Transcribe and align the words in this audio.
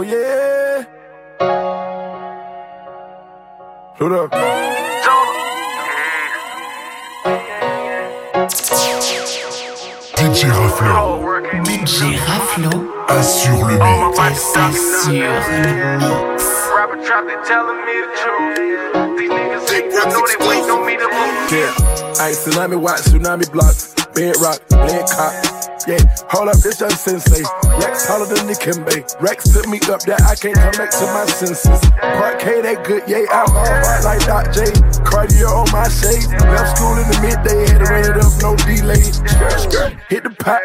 Oh 0.00 0.02
yeah. 0.02 0.84
Hold 3.98 4.12
up. 4.12 4.30
DJ 10.16 10.48
Raflo. 10.56 11.20
DJ 11.64 12.16
Raflo. 12.16 12.72
Assure 13.10 13.66
le 13.66 13.76
mix. 13.76 14.18
Assure 14.56 15.12
le 15.12 15.98
mix. 15.98 16.44
Rapper 16.74 17.04
trap, 17.04 17.26
they 17.26 17.36
telling 17.46 17.84
me 17.84 17.96
the 18.00 18.08
truth. 18.16 18.56
These 19.18 19.28
niggas 19.28 20.06
know 20.08 20.24
they 20.26 20.38
waiting 20.48 20.70
on 20.70 20.86
me 20.86 20.96
to 20.96 21.08
move. 21.12 21.52
Yeah. 21.52 22.24
Ice 22.24 22.46
tsunami 22.46 22.80
watch, 22.80 23.02
tsunami 23.02 23.52
block. 23.52 23.74
Bedrock, 24.14 24.66
blend 24.70 25.06
cop. 25.10 25.59
Yeah, 25.88 26.04
hold 26.28 26.48
up, 26.48 26.60
this 26.60 26.80
young 26.80 26.90
sensei. 26.90 27.40
Rex 27.80 28.06
taller 28.06 28.26
than 28.26 28.46
the 28.46 28.52
Kimbe. 28.52 29.00
Rex 29.20 29.48
took 29.48 29.66
me 29.66 29.80
up 29.88 30.04
that 30.04 30.20
I 30.28 30.36
can't 30.36 30.54
come 30.56 30.76
back 30.76 30.90
to 30.92 31.04
my 31.08 31.24
senses. 31.24 31.80
Part 31.98 32.38
K, 32.38 32.60
they 32.60 32.76
good, 32.84 33.02
yeah, 33.08 33.24
I'm 33.32 33.48
hard 33.48 34.04
like 34.04 34.20
Doc 34.28 34.52
J. 34.52 34.68
Cartier 35.08 35.48
on 35.48 35.70
my 35.72 35.88
shades. 35.88 36.28
Left 36.28 36.76
school 36.76 37.00
in 37.00 37.08
the 37.08 37.18
midday, 37.24 37.64
had 37.64 37.80
to 37.80 37.88
run 37.88 38.04
it 38.04 38.16
up, 38.20 38.32
no 38.44 38.56
delay. 38.68 39.00
Hit 40.12 40.22
the 40.24 40.34
pot, 40.36 40.60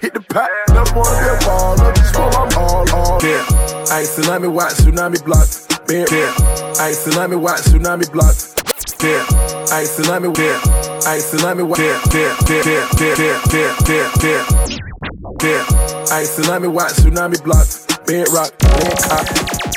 hit 0.00 0.14
the 0.14 0.20
pot. 0.20 0.48
Wanna 0.94 1.20
be 1.20 1.28
a 1.28 1.36
baller, 1.44 1.94
just 1.94 2.14
roll, 2.16 2.32
I'm 2.32 2.48
all, 2.56 2.88
all. 2.94 3.20
Yeah, 3.20 3.44
ice 3.92 4.16
tsunami 4.16 4.50
watch, 4.50 4.74
tsunami 4.80 5.22
block. 5.24 5.48
Bear, 5.86 6.06
yeah, 6.08 6.32
ice 6.80 7.04
tsunami 7.04 7.38
watch, 7.38 7.60
tsunami 7.62 8.10
block. 8.10 8.34
Yeah, 9.02 9.20
ice 9.74 9.98
tsunami, 9.98 10.32
yeah. 10.38 10.83
Ice, 11.06 11.34
let 11.42 11.56
me 11.56 11.62
watch. 11.62 11.78
Yeah, 11.78 12.00
yeah, 12.14 12.36
yeah, 12.48 12.62
yeah, 12.64 13.14
yeah, 13.18 13.40
yeah, 13.52 13.76
yeah, 13.88 14.10
yeah. 14.22 14.66
Yeah, 15.42 16.06
ice, 16.10 16.38
let 16.48 16.62
me 16.62 16.68
watch 16.68 16.92
tsunami 16.92 17.42
blocks 17.44 17.93
bedrock, 18.06 18.52
land 18.62 18.98
cop. 19.08 19.24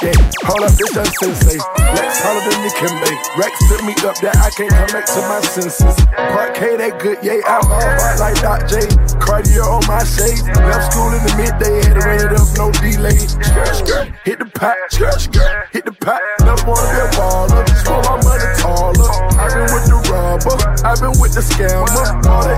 Yeah, 0.04 0.13
hold 0.45 0.62
up, 0.62 0.72
this 0.78 0.94
young 0.94 1.09
sensei. 1.17 1.58
Lex 1.58 2.22
taller 2.22 2.44
than 2.45 2.59
the 2.61 2.72
Kimbe. 2.78 3.11
Rex 3.33 3.53
took 3.66 3.81
me 3.81 3.94
up 4.06 4.14
that 4.22 4.38
I 4.38 4.53
can't 4.53 4.72
back 4.94 5.09
to 5.09 5.20
my 5.25 5.42
senses. 5.42 5.95
Part 6.14 6.53
they 6.53 6.92
good, 7.02 7.17
yeah, 7.23 7.42
alcohol 7.48 7.81
hard 7.81 8.20
like 8.20 8.38
Doc 8.44 8.70
J. 8.70 8.86
Cartier 9.17 9.66
on 9.66 9.81
my 9.88 10.03
shades. 10.05 10.45
Left 10.53 10.94
school 10.94 11.09
in 11.17 11.22
the 11.25 11.33
midday, 11.33 11.81
had 11.81 11.98
to 11.98 12.02
run 12.05 12.20
it 12.22 12.33
up, 12.38 12.48
no 12.61 12.70
delay. 12.78 13.17
Hit 14.22 14.38
the 14.38 14.50
pot, 14.53 14.78
skirt, 14.92 15.33
hit 15.73 15.86
the 15.86 15.95
pot. 15.98 16.22
Never 16.45 16.61
wanna 16.67 16.86
be 16.94 17.00
a 17.02 17.08
baller, 17.17 17.64
roll 17.89 18.03
my 18.05 18.16
money 18.22 18.50
taller. 18.61 19.09
i 19.39 19.50
been 19.50 19.67
with 19.73 19.88
the 19.89 19.98
rubber, 20.14 20.58
i 20.86 20.94
been 21.00 21.16
with 21.17 21.33
the 21.33 21.42
scammer. 21.42 22.28
All 22.28 22.44
the 22.44 22.55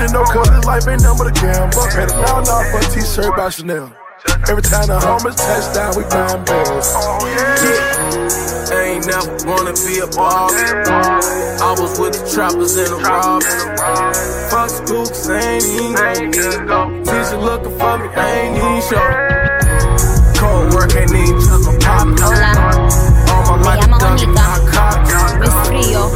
you 0.00 0.08
know, 0.10 0.24
cause 0.24 0.50
this 0.50 0.64
life 0.64 0.88
ain't 0.88 1.04
but 1.04 1.28
a 1.28 1.34
gamble. 1.38 1.86
Now, 2.18 2.40
now 2.42 2.60
for 2.72 2.82
a 2.82 2.86
t-shirt 2.90 3.36
by 3.36 3.50
Chanel. 3.50 3.99
Every 4.48 4.62
time 4.62 4.86
the 4.86 5.00
homies 5.00 5.36
touchdown, 5.36 5.96
we 5.96 6.04
buying 6.12 6.44
bills. 6.44 6.92
Oh, 6.92 7.24
yeah. 7.24 8.76
Ain't 8.76 9.06
never 9.06 9.32
wanna 9.48 9.72
be 9.72 9.98
a 10.00 10.06
boss. 10.12 10.52
I 10.52 11.72
was 11.80 11.98
with 11.98 12.12
the 12.12 12.24
trappers 12.28 12.76
and 12.76 12.88
the 12.92 13.00
robbers. 13.00 13.48
Fuck 14.52 14.68
spooks, 14.68 15.28
ain't 15.28 15.64
even 15.64 16.66
go. 16.66 16.90
Teacher 17.00 17.40
looking 17.40 17.72
for 17.78 17.96
me, 17.96 18.08
ain't 18.12 18.60
even 18.60 18.82
show. 18.84 19.00
Cold 20.36 20.74
work 20.74 20.92
ain't 20.96 21.16
even 21.16 21.40
just 21.40 21.64
a 21.64 21.72
pop. 21.80 22.04
All 23.48 23.56
my 23.56 23.76
life, 23.76 23.88
Monica. 23.88 24.60
Es 25.40 25.54
frío. 25.64 26.10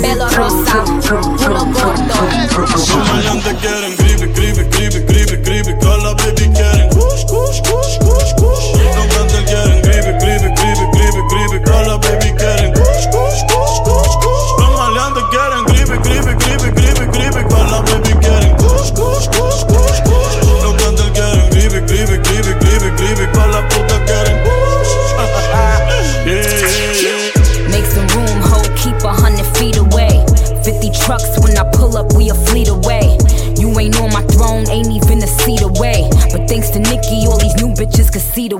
Pelo 0.00 0.26
rosa. 0.38 0.84
Culo 1.02 1.66
corto. 1.74 2.18
Los 2.56 2.88
maleantes 3.08 3.54
quieren 3.60 4.05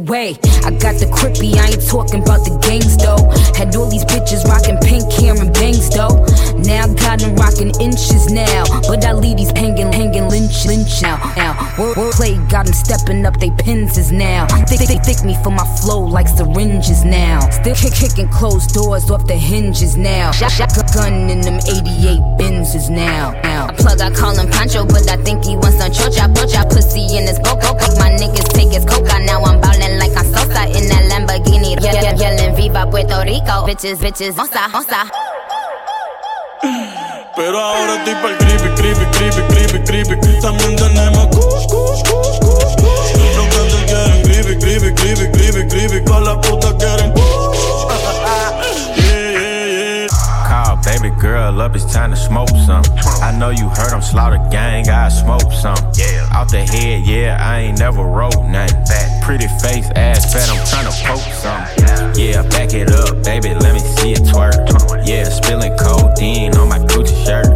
way. 0.07 0.39
I 0.65 0.71
got 0.71 0.99
the 0.99 1.07
crippy, 1.13 1.55
I 1.55 1.75
ain't 1.75 1.87
talking 1.87 2.23
about 2.23 2.43
the 2.47 2.55
gangs 2.63 2.97
though. 2.97 3.23
Had 3.55 3.75
all 3.77 3.91
these 3.91 4.05
bitches 4.05 4.45
rocking 4.45 4.79
pink 4.83 5.11
hair 5.13 5.35
and 5.35 5.53
bangs 5.53 5.91
though. 5.91 6.25
Now 6.63 6.87
got 6.95 7.21
them 7.21 7.37
rocking 7.37 7.75
inches 7.81 8.31
now. 8.31 8.65
But 8.89 9.05
I 9.05 9.13
leave 9.13 9.37
these 9.37 9.53
hanging, 9.53 9.93
hanging 9.93 10.29
lynch, 10.29 10.67
lynch 10.67 11.03
now. 11.03 11.19
Now, 11.37 11.55
word, 11.79 11.97
word 11.97 12.15
play 12.15 12.39
got 12.49 12.67
them 12.67 12.75
stepping 12.75 13.27
up 13.27 13.39
they 13.39 13.51
pins 13.51 13.97
now. 14.13 14.47
Thick, 14.67 14.81
thick, 14.81 15.03
thick 15.03 15.25
me 15.25 15.37
for 15.43 15.51
my 15.51 15.67
flow 15.83 16.01
like 16.01 16.29
syringes 16.29 17.05
now. 17.05 17.41
Still 17.51 17.75
kick, 17.75 17.95
kicking 17.95 18.29
closed 18.29 18.75
doors 18.75 19.11
off 19.11 19.27
the 19.27 19.37
hinges 19.37 19.97
now. 19.97 20.31
Shot, 20.33 20.51
shot 20.51 20.71
gun 20.95 21.31
in 21.31 21.41
them 21.41 21.59
88 21.59 22.21
Benzes 22.39 22.91
now. 22.91 23.33
now. 23.43 23.69
I 23.69 23.73
plug, 23.75 24.01
I 24.01 24.11
call 24.11 24.39
him 24.39 24.51
Pancho, 24.51 24.85
but 24.85 25.09
I 25.09 25.17
think 25.17 25.45
he 25.45 25.57
wants 25.57 25.79
some 25.79 25.91
chocha, 25.91 26.33
pocha, 26.33 26.69
pussy 26.71 27.17
in 27.17 27.27
his 27.27 27.39
boca. 27.41 27.75
My 27.99 28.11
niggas 28.11 28.53
take 28.53 28.73
his 28.73 28.85
now 29.27 29.43
I'm 29.43 29.61
ballin' 29.61 29.86
like 30.57 30.75
in 30.75 30.89
that 30.89 31.05
Lamborghini. 31.13 31.77
Ye- 31.77 31.93
ye- 32.01 32.17
Yelling 32.17 32.57
Viva 32.57 32.87
Puerto 32.91 33.21
Rico, 33.23 33.67
bitches, 33.69 33.99
bitches, 34.01 34.35
onza, 34.39 34.65
onza. 34.73 35.05
Pero 37.37 37.61
ahora 37.61 37.97
estoy 37.97 38.15
pa'l 38.23 38.37
creepy, 38.39 38.69
creepy, 38.81 39.05
creepy, 39.13 39.43
creepy, 39.53 39.79
creepy. 39.85 40.41
También 40.41 40.75
tenemos 40.77 41.27
kush, 41.37 41.67
kush, 41.69 42.03
kush, 42.09 42.39
kush, 42.41 42.75
kush. 42.81 43.37
Los 43.37 43.47
cantantes 43.55 43.85
quieren 43.93 44.25
creepy, 44.25 44.57
creepy, 44.59 44.95
creepy, 44.95 45.27
creepy, 45.33 45.69
creepy. 45.69 46.05
Todas 46.05 46.23
las 46.25 46.37
putas 46.47 46.73
quieren 46.81 47.13
kush. 47.13 47.59
yeah, 48.97 49.31
yeah, 49.37 50.07
yeah. 50.07 50.09
Call 50.49 50.77
baby 50.83 51.11
girl 51.21 51.61
up, 51.61 51.77
it's 51.77 51.85
time 51.93 52.11
to 52.11 52.17
smoke 52.17 52.49
some. 52.65 52.83
I 53.21 53.33
know 53.39 53.51
you 53.51 53.69
heard 53.69 53.93
I'm 53.93 54.01
slaughter 54.01 54.41
gang, 54.51 54.89
I 54.89 55.11
smoke 55.11 55.53
some. 55.53 55.77
Yeah. 55.95 56.27
Out 56.33 56.49
the 56.51 56.65
head, 56.65 57.05
yeah, 57.07 57.37
I 57.39 57.61
ain't 57.69 57.79
never 57.79 58.03
wrote 58.03 58.41
nothing. 58.49 59.06
Pretty 59.27 59.49
face, 59.59 59.91
ass 59.97 60.33
fat, 60.33 60.49
I'm 60.49 60.63
tryna 60.71 60.95
poke 61.03 61.19
some. 61.43 62.15
Yeah, 62.15 62.47
back 62.47 62.73
it 62.75 62.93
up, 62.93 63.25
baby, 63.25 63.55
let 63.59 63.75
me 63.75 63.81
see 63.81 64.13
it 64.13 64.23
twerk. 64.23 64.55
Yeah, 65.05 65.25
spilling 65.25 65.77
codeine 65.77 66.55
on 66.55 66.69
my 66.69 66.79
Gucci 66.79 67.27
shirt. 67.27 67.47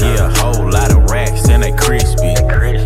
Yeah, 0.00 0.30
a 0.30 0.38
whole 0.38 0.70
lot 0.70 0.92
of 0.92 1.10
racks 1.10 1.48
and 1.48 1.64
they 1.64 1.72
crispy. 1.72 2.30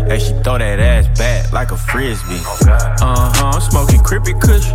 Hey, 0.09 0.17
she 0.17 0.33
throw 0.41 0.57
that 0.57 0.79
ass 0.79 1.07
back 1.19 1.53
like 1.53 1.71
a 1.71 1.77
frisbee. 1.77 2.41
Uh 2.65 3.29
huh, 3.29 3.53
I'm 3.53 3.61
smoking 3.61 4.01
crippy 4.01 4.33
kush. 4.33 4.65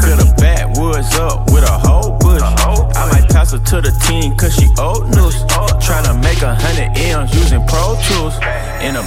Fill 0.00 0.16
the 0.22 0.32
backwoods 0.38 1.12
up 1.16 1.50
with 1.50 1.64
a 1.64 1.78
whole 1.82 2.16
bush. 2.18 2.40
I 2.40 3.10
might 3.10 3.28
toss 3.28 3.50
her 3.50 3.58
to 3.58 3.80
the 3.82 3.90
team 4.06 4.36
cause 4.36 4.54
she 4.54 4.70
old 4.78 5.10
news. 5.10 5.34
Tryna 5.82 6.22
make 6.22 6.42
a 6.42 6.54
hundred 6.54 6.96
M's 6.96 7.34
using 7.34 7.66
Pro 7.66 7.98
Tools. 8.06 8.38
In 8.80 8.94
a 8.94 9.02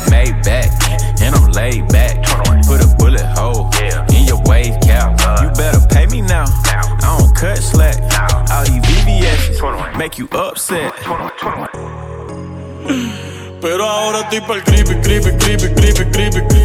estoy 14.30 14.42
por 14.42 14.58
el 14.58 14.64
creepy, 14.64 14.96
creepy, 15.02 15.38
creepy, 15.38 15.74
creepy, 15.74 16.12
creepy. 16.12 16.40
creepy. 16.42 16.59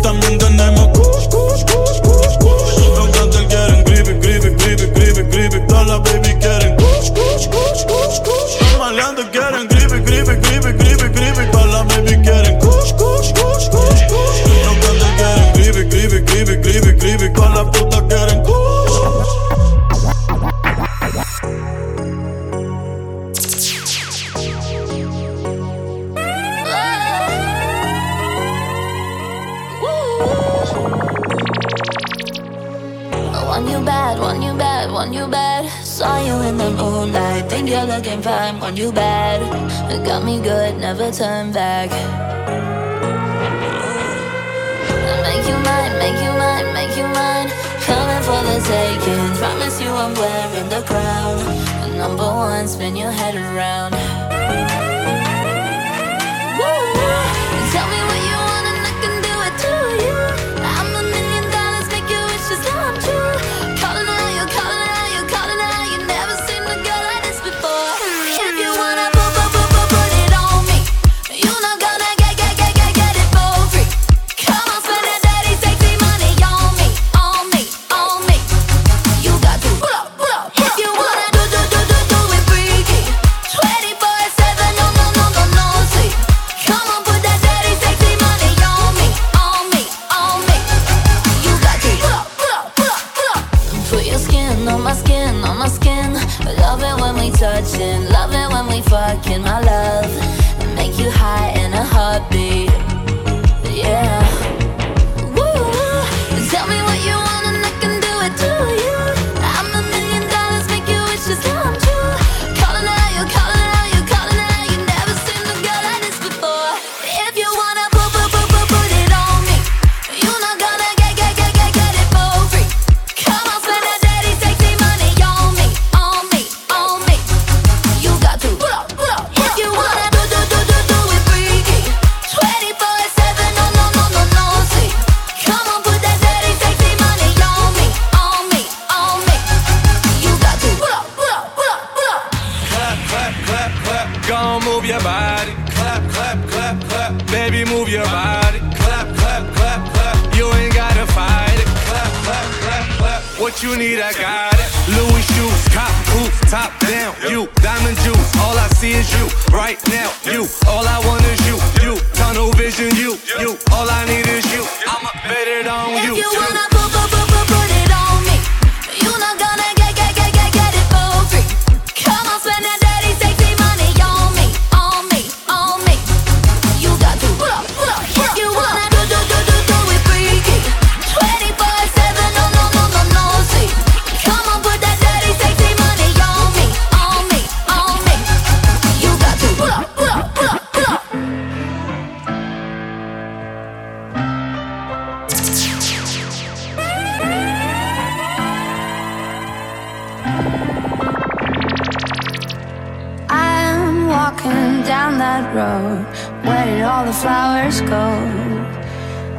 walking 204.45 204.83
down 204.83 205.19
that 205.19 205.45
road 205.55 206.05
Where 206.45 206.65
did 206.65 206.83
all 206.83 207.05
the 207.05 207.13
flowers 207.13 207.81
go? 207.81 208.07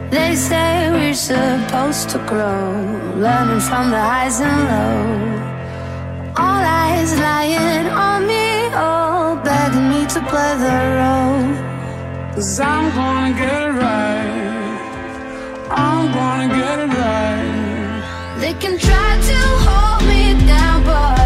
They 0.09 0.35
say 0.35 0.89
we're 0.91 1.13
supposed 1.13 2.09
to 2.09 2.19
grow 2.19 2.71
Learning 3.15 3.59
from 3.59 3.91
the 3.91 3.99
highs 3.99 4.39
and 4.41 4.61
lows. 4.71 5.41
All 6.37 6.63
eyes 6.83 7.11
lying 7.19 7.87
on 7.87 8.27
me, 8.27 8.45
oh 8.73 9.39
Begging 9.43 9.89
me 9.89 10.05
to 10.07 10.19
play 10.31 10.53
the 10.65 10.77
role. 10.99 12.33
Cause 12.33 12.59
I'm 12.59 12.93
gonna 12.93 13.33
get 13.37 13.61
it 13.67 13.73
right. 13.85 14.45
I'm 15.71 16.11
gonna 16.17 16.47
get 16.53 16.79
it 16.79 16.91
right. 16.97 18.39
They 18.41 18.53
can 18.53 18.77
try 18.77 19.11
to 19.29 19.39
hold 19.65 20.01
me 20.09 20.45
down, 20.45 20.83
but 20.83 21.24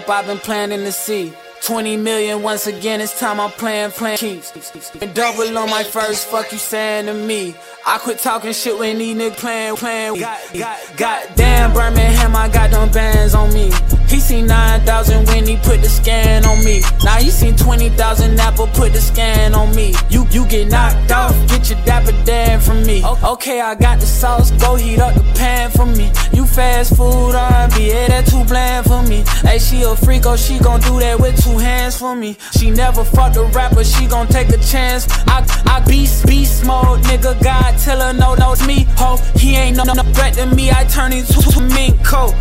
I've 0.00 0.26
been 0.26 0.38
planning 0.38 0.80
to 0.80 0.92
see. 0.92 1.32
20 1.62 1.96
million 1.96 2.42
once 2.42 2.66
again, 2.66 3.00
it's 3.00 3.18
time 3.20 3.38
I'm 3.38 3.50
playing, 3.52 3.92
playing 3.92 4.18
keeps. 4.18 4.52
And 5.00 5.14
double 5.14 5.56
on 5.56 5.70
my 5.70 5.84
first, 5.84 6.26
fuck 6.26 6.50
you 6.50 6.58
saying 6.58 7.06
to 7.06 7.14
me. 7.14 7.54
I 7.86 7.98
quit 7.98 8.18
talking 8.18 8.52
shit 8.52 8.76
when 8.76 8.98
these 8.98 9.16
niggas 9.16 9.36
playing, 9.36 9.76
playing. 9.76 10.18
God, 10.18 10.40
God, 10.54 10.80
goddamn, 10.96 11.72
Birmingham, 11.72 12.34
I 12.34 12.48
got 12.48 12.72
them 12.72 12.90
bands 12.90 13.34
on 13.34 13.52
me. 13.54 13.70
He 14.12 14.20
seen 14.20 14.46
9,000 14.46 15.26
when 15.28 15.46
he 15.46 15.56
put 15.56 15.80
the 15.80 15.88
scan 15.88 16.44
on 16.44 16.62
me. 16.62 16.82
Now 17.02 17.16
he 17.16 17.30
seen 17.30 17.56
20,000 17.56 18.38
Apple 18.38 18.66
put 18.66 18.92
the 18.92 19.00
scan 19.00 19.54
on 19.54 19.74
me. 19.74 19.94
You 20.10 20.26
you 20.30 20.44
get 20.44 20.68
knocked 20.68 21.10
off, 21.10 21.34
get 21.48 21.70
your 21.70 21.82
dapper 21.86 22.12
dan 22.26 22.60
from 22.60 22.84
me. 22.84 23.02
Okay, 23.24 23.62
I 23.62 23.74
got 23.74 24.00
the 24.00 24.06
sauce, 24.06 24.50
go 24.50 24.74
heat 24.74 24.98
up 24.98 25.14
the 25.14 25.22
pan 25.34 25.70
for 25.70 25.86
me. 25.86 26.12
You 26.34 26.44
fast 26.44 26.94
food 26.94 27.34
R&B, 27.34 27.88
yeah, 27.88 28.08
that 28.08 28.26
too 28.26 28.44
bland 28.44 28.84
for 28.84 29.02
me. 29.02 29.24
Hey, 29.48 29.58
she 29.58 29.80
a 29.82 29.96
freak, 29.96 30.26
oh, 30.26 30.36
she 30.36 30.58
gon' 30.58 30.80
do 30.80 31.00
that 31.00 31.18
with 31.18 31.42
two 31.42 31.56
hands 31.56 31.96
for 31.96 32.14
me. 32.14 32.36
She 32.58 32.70
never 32.70 33.04
fucked 33.04 33.36
a 33.36 33.44
rapper, 33.44 33.82
she 33.82 34.06
gon' 34.06 34.26
take 34.26 34.50
a 34.50 34.58
chance. 34.58 35.06
I 35.26 35.40
I 35.64 35.80
beast 35.88 36.26
beast 36.26 36.66
mode, 36.66 37.00
nigga. 37.08 37.42
God 37.42 37.78
tell 37.78 38.00
her 38.02 38.12
no, 38.12 38.34
no, 38.34 38.52
it's 38.52 38.66
me, 38.66 38.86
ho. 38.98 39.16
He 39.36 39.56
ain't 39.56 39.78
no, 39.78 39.84
no 39.84 40.02
threat 40.12 40.34
to 40.34 40.44
me. 40.54 40.70
I 40.70 40.84
turn 40.84 41.14
into 41.14 41.62
mink 41.62 42.04
coat. 42.04 42.34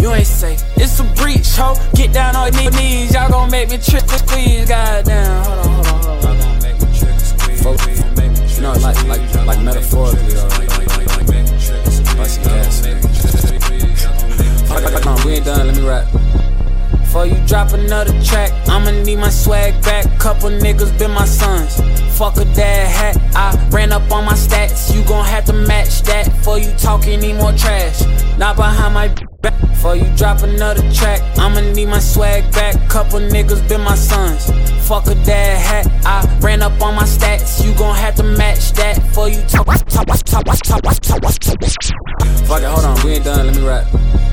You 0.00 0.12
ain't 0.12 0.26
safe. 0.26 0.62
It's 0.76 1.00
a 1.00 1.04
breach, 1.04 1.56
ho. 1.56 1.74
Get 1.94 2.12
down 2.12 2.36
on 2.36 2.52
your 2.54 2.70
knees. 2.72 3.12
Y'all 3.12 3.28
gon' 3.30 3.50
make 3.50 3.70
me 3.70 3.78
trick 3.78 4.04
or 4.04 4.18
squeeze. 4.18 4.68
Goddamn. 4.68 5.44
Hold 5.44 5.58
on, 5.58 5.64
hold 5.64 5.86
on, 5.86 5.94
hold 5.94 6.06
on. 6.06 6.22
Y'all 6.22 6.38
gon' 6.38 6.62
make 6.62 6.80
me 6.80 6.98
trick 6.98 7.14
or 7.14 7.18
squeeze. 7.18 7.62
Focus. 7.62 8.56
You 8.56 8.62
know, 8.62 8.72
like, 8.72 9.04
like, 9.04 9.34
like 9.46 9.60
metaphorically, 9.62 10.32
though. 10.32 10.48
Like, 10.48 10.68
like, 10.78 10.88
like, 10.96 11.16
like, 11.16 11.28
make 11.28 11.50
me 11.50 11.58
trick 11.58 11.86
or 11.86 11.90
squeeze. 11.90 12.14
Bust. 12.14 12.40
Come 15.02 15.16
on, 15.16 15.26
we 15.26 15.34
ain't 15.34 15.44
done. 15.44 15.66
Let 15.66 15.76
me 15.76 15.82
rap. 15.86 16.06
Before 16.90 17.26
you 17.26 17.36
drop 17.46 17.72
another 17.72 18.12
track, 18.22 18.52
I'ma 18.68 18.90
need 18.90 19.16
my 19.16 19.30
swag 19.30 19.82
back. 19.82 20.06
Couple 20.18 20.50
niggas 20.50 20.96
been 20.98 21.10
my 21.10 21.24
sons. 21.24 21.80
Fuck 22.16 22.36
a 22.36 22.44
dad 22.44 22.88
hat, 22.88 23.16
I 23.34 23.68
ran 23.70 23.92
up 23.92 24.10
on 24.12 24.24
my 24.24 24.34
stats. 24.34 24.94
You 24.94 25.02
gon' 25.04 25.24
have 25.24 25.44
to 25.46 25.52
match 25.52 26.02
that. 26.02 26.26
Before 26.26 26.58
you 26.58 26.70
talk 26.76 27.06
any 27.06 27.32
more 27.32 27.52
trash. 27.52 28.02
Not 28.36 28.56
behind 28.56 28.94
my. 28.94 29.27
Before 29.40 29.94
you 29.94 30.04
drop 30.16 30.42
another 30.42 30.82
track, 30.92 31.20
I'ma 31.38 31.60
need 31.60 31.86
my 31.86 32.00
swag 32.00 32.50
back. 32.52 32.74
Couple 32.88 33.20
niggas 33.20 33.68
been 33.68 33.80
my 33.80 33.94
sons. 33.94 34.50
Fuck 34.88 35.06
a 35.06 35.14
dad 35.14 35.58
hat, 35.58 35.86
I 36.04 36.38
ran 36.40 36.60
up 36.60 36.80
on 36.82 36.96
my 36.96 37.04
stats. 37.04 37.64
You 37.64 37.72
gon' 37.74 37.94
have 37.94 38.16
to 38.16 38.24
match 38.24 38.72
that. 38.72 38.96
Before 38.96 39.28
you 39.28 39.40
talk, 39.42 39.66
talk, 39.66 39.86
talk, 39.86 40.44
talk, 40.44 40.44
talk, 40.44 40.82
talk, 40.82 41.22
talk. 41.22 41.22
Fuck 42.48 42.62
it, 42.62 42.66
hold 42.66 42.84
on, 42.84 43.04
we 43.04 43.12
ain't 43.12 43.24
done. 43.24 43.46
Let 43.46 43.54
me 43.54 43.64
rap. 43.64 44.27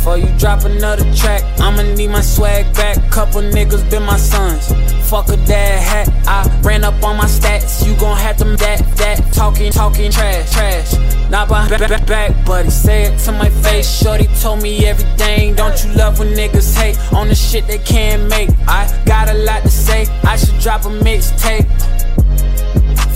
Before 0.00 0.16
you 0.16 0.32
drop 0.38 0.64
another 0.64 1.04
track, 1.14 1.42
I'ma 1.60 1.82
need 1.82 2.08
my 2.08 2.22
swag 2.22 2.74
back. 2.74 2.96
Couple 3.10 3.42
niggas 3.42 3.90
been 3.90 4.02
my 4.02 4.16
sons. 4.16 4.72
Fuck 5.10 5.28
a 5.28 5.36
dad 5.36 5.78
hat, 5.78 6.08
I 6.26 6.60
ran 6.62 6.84
up 6.84 7.04
on 7.04 7.18
my 7.18 7.26
stats. 7.26 7.86
You 7.86 7.94
gon' 8.00 8.16
have 8.16 8.38
to 8.38 8.44
that, 8.44 8.78
that. 8.96 9.34
Talking, 9.34 9.70
talking 9.70 10.10
trash, 10.10 10.50
trash. 10.54 10.94
Not 11.28 11.48
behind 11.48 11.68
back, 11.68 11.90
back, 11.90 12.06
back, 12.06 12.46
buddy. 12.46 12.70
Say 12.70 13.12
it 13.12 13.18
to 13.26 13.32
my 13.32 13.50
face. 13.50 14.02
Shorty 14.02 14.26
told 14.40 14.62
me 14.62 14.86
everything. 14.86 15.54
Don't 15.54 15.84
you 15.84 15.92
love 15.92 16.18
when 16.18 16.28
niggas 16.28 16.74
hate 16.74 16.96
on 17.12 17.28
the 17.28 17.34
shit 17.34 17.66
they 17.66 17.76
can't 17.76 18.26
make? 18.30 18.48
I 18.66 18.88
got 19.04 19.28
a 19.28 19.34
lot 19.34 19.64
to 19.64 19.70
say. 19.70 20.06
I 20.24 20.36
should 20.36 20.58
drop 20.60 20.86
a 20.86 20.88
mixtape. 20.88 21.68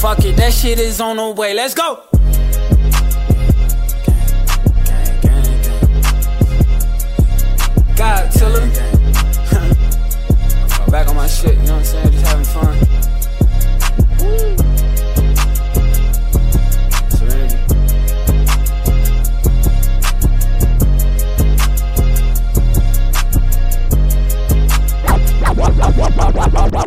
Fuck 0.01 0.23
it, 0.27 0.37
that 0.37 0.53
shit 0.53 0.79
is 0.79 1.01
on 1.01 1.17
the 1.17 1.31
way. 1.31 1.55
Let's 1.55 1.73
go. 1.73 2.14
Back 10.91 11.09
on 11.09 11.17
my 11.17 11.27
shit, 11.27 11.57
you 11.57 11.63
know 11.63 11.77
what 11.77 11.79
I'm 11.79 11.85
saying? 11.85 12.13
Just 12.13 12.27
having 12.27 12.45
fun. 12.45 12.77
Serenity. 17.11 17.57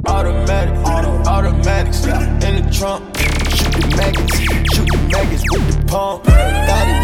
Automatic, 0.08 0.76
auto, 0.86 1.12
automatics 1.28 2.06
in 2.06 2.40
the 2.40 2.70
trunk. 2.72 3.04
Shoot 3.50 3.74
the 3.74 3.88
maggots, 3.98 4.40
shoot 4.40 4.88
the 4.88 4.98
maggots 5.12 5.44
with 5.52 5.68
the 5.76 5.82
pump. 5.88 6.24
Got 6.24 6.88
it, 6.88 7.00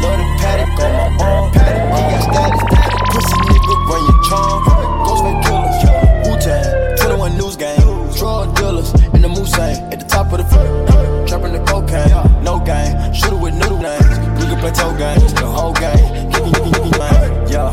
love 0.00 0.18
the 0.18 0.24
Patek 0.40 0.78
on 0.78 0.92
my 0.92 1.24
arm. 1.24 1.52
Patek, 1.52 1.84
he 1.90 2.00
got 2.12 2.22
status. 2.22 2.83
Pussy 3.14 3.36
nigga, 3.46 3.74
run 3.86 4.02
your 4.10 4.22
charm. 4.24 4.64
Ghostface 5.06 5.40
killers, 5.46 6.26
Wu 6.26 6.34
Tang, 6.42 6.96
21 6.96 7.38
News 7.38 7.54
Gang. 7.54 7.78
Drug 8.18 8.56
dealers 8.56 8.90
in 9.14 9.22
the 9.22 9.28
Mulsanne 9.28 9.92
at 9.92 10.00
the 10.00 10.06
top 10.06 10.32
of 10.32 10.38
the 10.38 10.44
foot. 10.44 11.28
Trapping 11.28 11.52
the 11.52 11.62
cocaine, 11.64 12.10
no 12.42 12.58
game. 12.58 13.14
Shooter 13.14 13.36
with 13.36 13.54
noodle 13.54 13.78
names. 13.78 14.18
We 14.34 14.50
can 14.50 14.58
play 14.58 14.72
toe 14.72 14.98
games, 14.98 15.32
the 15.32 15.46
whole 15.46 15.72
game. 15.74 16.28
Give 16.32 16.42
me, 16.44 16.50
give 16.50 16.64
me, 16.64 16.72
give 16.72 16.82
me. 16.82 17.52
Yeah. 17.54 17.70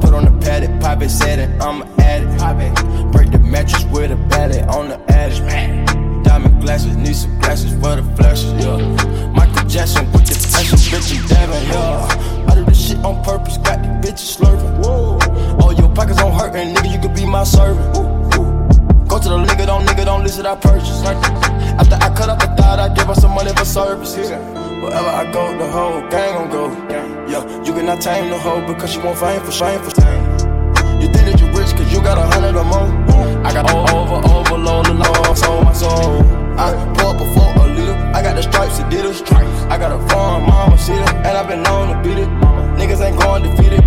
Put 0.00 0.12
on 0.12 0.24
the 0.24 0.34
Patek, 0.44 0.80
pop 0.80 1.00
it, 1.02 1.10
set 1.10 1.38
it, 1.38 1.50
I'm 1.62 1.82
an 1.82 2.00
addict. 2.00 3.12
Break 3.12 3.30
the 3.30 3.38
mattress 3.38 3.84
with 3.84 4.10
a 4.10 4.16
battery 4.16 4.62
on 4.62 4.88
the 4.88 4.98
attic. 5.12 6.24
Diamond 6.24 6.62
glasses, 6.62 6.96
need 6.96 7.14
some 7.14 7.38
glasses 7.38 7.70
for 7.74 7.94
the 7.94 8.02
flashes, 8.16 8.52
yeah. 8.54 8.76
Michael 9.34 9.68
Jackson 9.68 10.10
with 10.10 10.26
the 10.26 10.34
fashion, 10.34 10.78
bitch, 10.78 11.14
I'm 11.16 11.28
dabbing, 11.28 11.68
yeah. 11.68 12.30
Go 17.40 17.46
to 19.18 19.28
the 19.30 19.38
nigga, 19.38 19.64
don't 19.64 19.86
nigga, 19.86 20.04
don't 20.04 20.22
listen, 20.22 20.44
I 20.44 20.56
purchase. 20.56 21.00
After 21.02 21.94
I 21.94 22.14
cut 22.14 22.28
up 22.28 22.38
the 22.38 22.48
thought, 22.48 22.78
I 22.78 22.92
give 22.92 23.06
her 23.06 23.14
some 23.14 23.30
money 23.34 23.50
for 23.54 23.64
services. 23.64 24.28
Wherever 24.28 25.08
I 25.08 25.24
go, 25.32 25.56
the 25.56 25.66
whole 25.72 26.02
gang 26.10 26.34
gon' 26.36 26.50
go. 26.50 26.68
Yeah, 26.92 27.64
you 27.64 27.72
cannot 27.72 28.02
tame 28.02 28.28
the 28.28 28.38
hoe 28.38 28.60
because 28.66 28.92
she 28.92 28.98
won't 28.98 29.18
fame 29.18 29.40
for 29.40 29.52
shame 29.52 29.80
for 29.80 29.88
shame. 29.88 30.22
You 31.00 31.08
think 31.08 31.32
that 31.32 31.40
you 31.40 31.46
rich 31.56 31.72
cause 31.72 31.90
you 31.90 32.02
got 32.02 32.18
a 32.18 32.26
hundred 32.28 32.56
or 32.60 32.64
more. 32.64 32.92
I 33.46 33.54
got 33.54 33.72
o- 33.72 33.88
over, 33.88 34.20
overload, 34.28 34.84
the 34.84 34.94
Lord 35.00 35.38
sold 35.38 35.64
my 35.64 35.72
soul. 35.72 36.20
I 36.60 36.76
pour 36.98 37.16
up 37.16 37.20
a 37.56 37.68
liter. 37.72 37.96
I 38.12 38.20
got 38.20 38.36
the 38.36 38.42
stripes, 38.42 38.80
Adidas. 38.80 39.24
I 39.70 39.78
got 39.78 39.92
a 39.92 40.08
farm, 40.08 40.44
mama, 40.46 40.76
see 40.76 40.92
it, 40.92 41.08
and 41.24 41.38
I've 41.38 41.48
been 41.48 41.62
known 41.62 41.88
to 41.88 42.02
beat 42.06 42.18
it. 42.18 42.28
Niggas 42.76 43.00
ain't 43.00 43.18
going 43.18 43.44
defeated. 43.44 43.80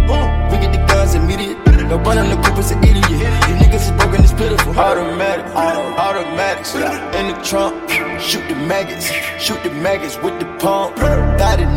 We 0.49 0.57
get 0.57 0.71
the 0.73 0.83
guns 0.89 1.13
immediate. 1.13 1.62
No 1.93 1.99
run 1.99 2.17
on 2.17 2.27
the 2.27 2.35
group 2.41 2.57
is 2.57 2.71
an 2.71 2.83
idiot. 2.83 3.05
These 3.05 3.59
niggas 3.61 3.85
is 3.85 3.91
broken, 3.91 4.23
it's 4.23 4.33
pitiful. 4.33 4.73
Automatic, 4.73 5.45
automatics 5.53 6.73
in 6.73 7.27
the 7.29 7.39
trunk. 7.45 7.87
Shoot 8.19 8.49
the 8.49 8.55
maggots, 8.55 9.11
shoot 9.37 9.61
the 9.61 9.69
maggots 9.69 10.17
with 10.23 10.39
the 10.39 10.47
pump. 10.57 10.95
Got 10.95 11.59
it, 11.59 11.69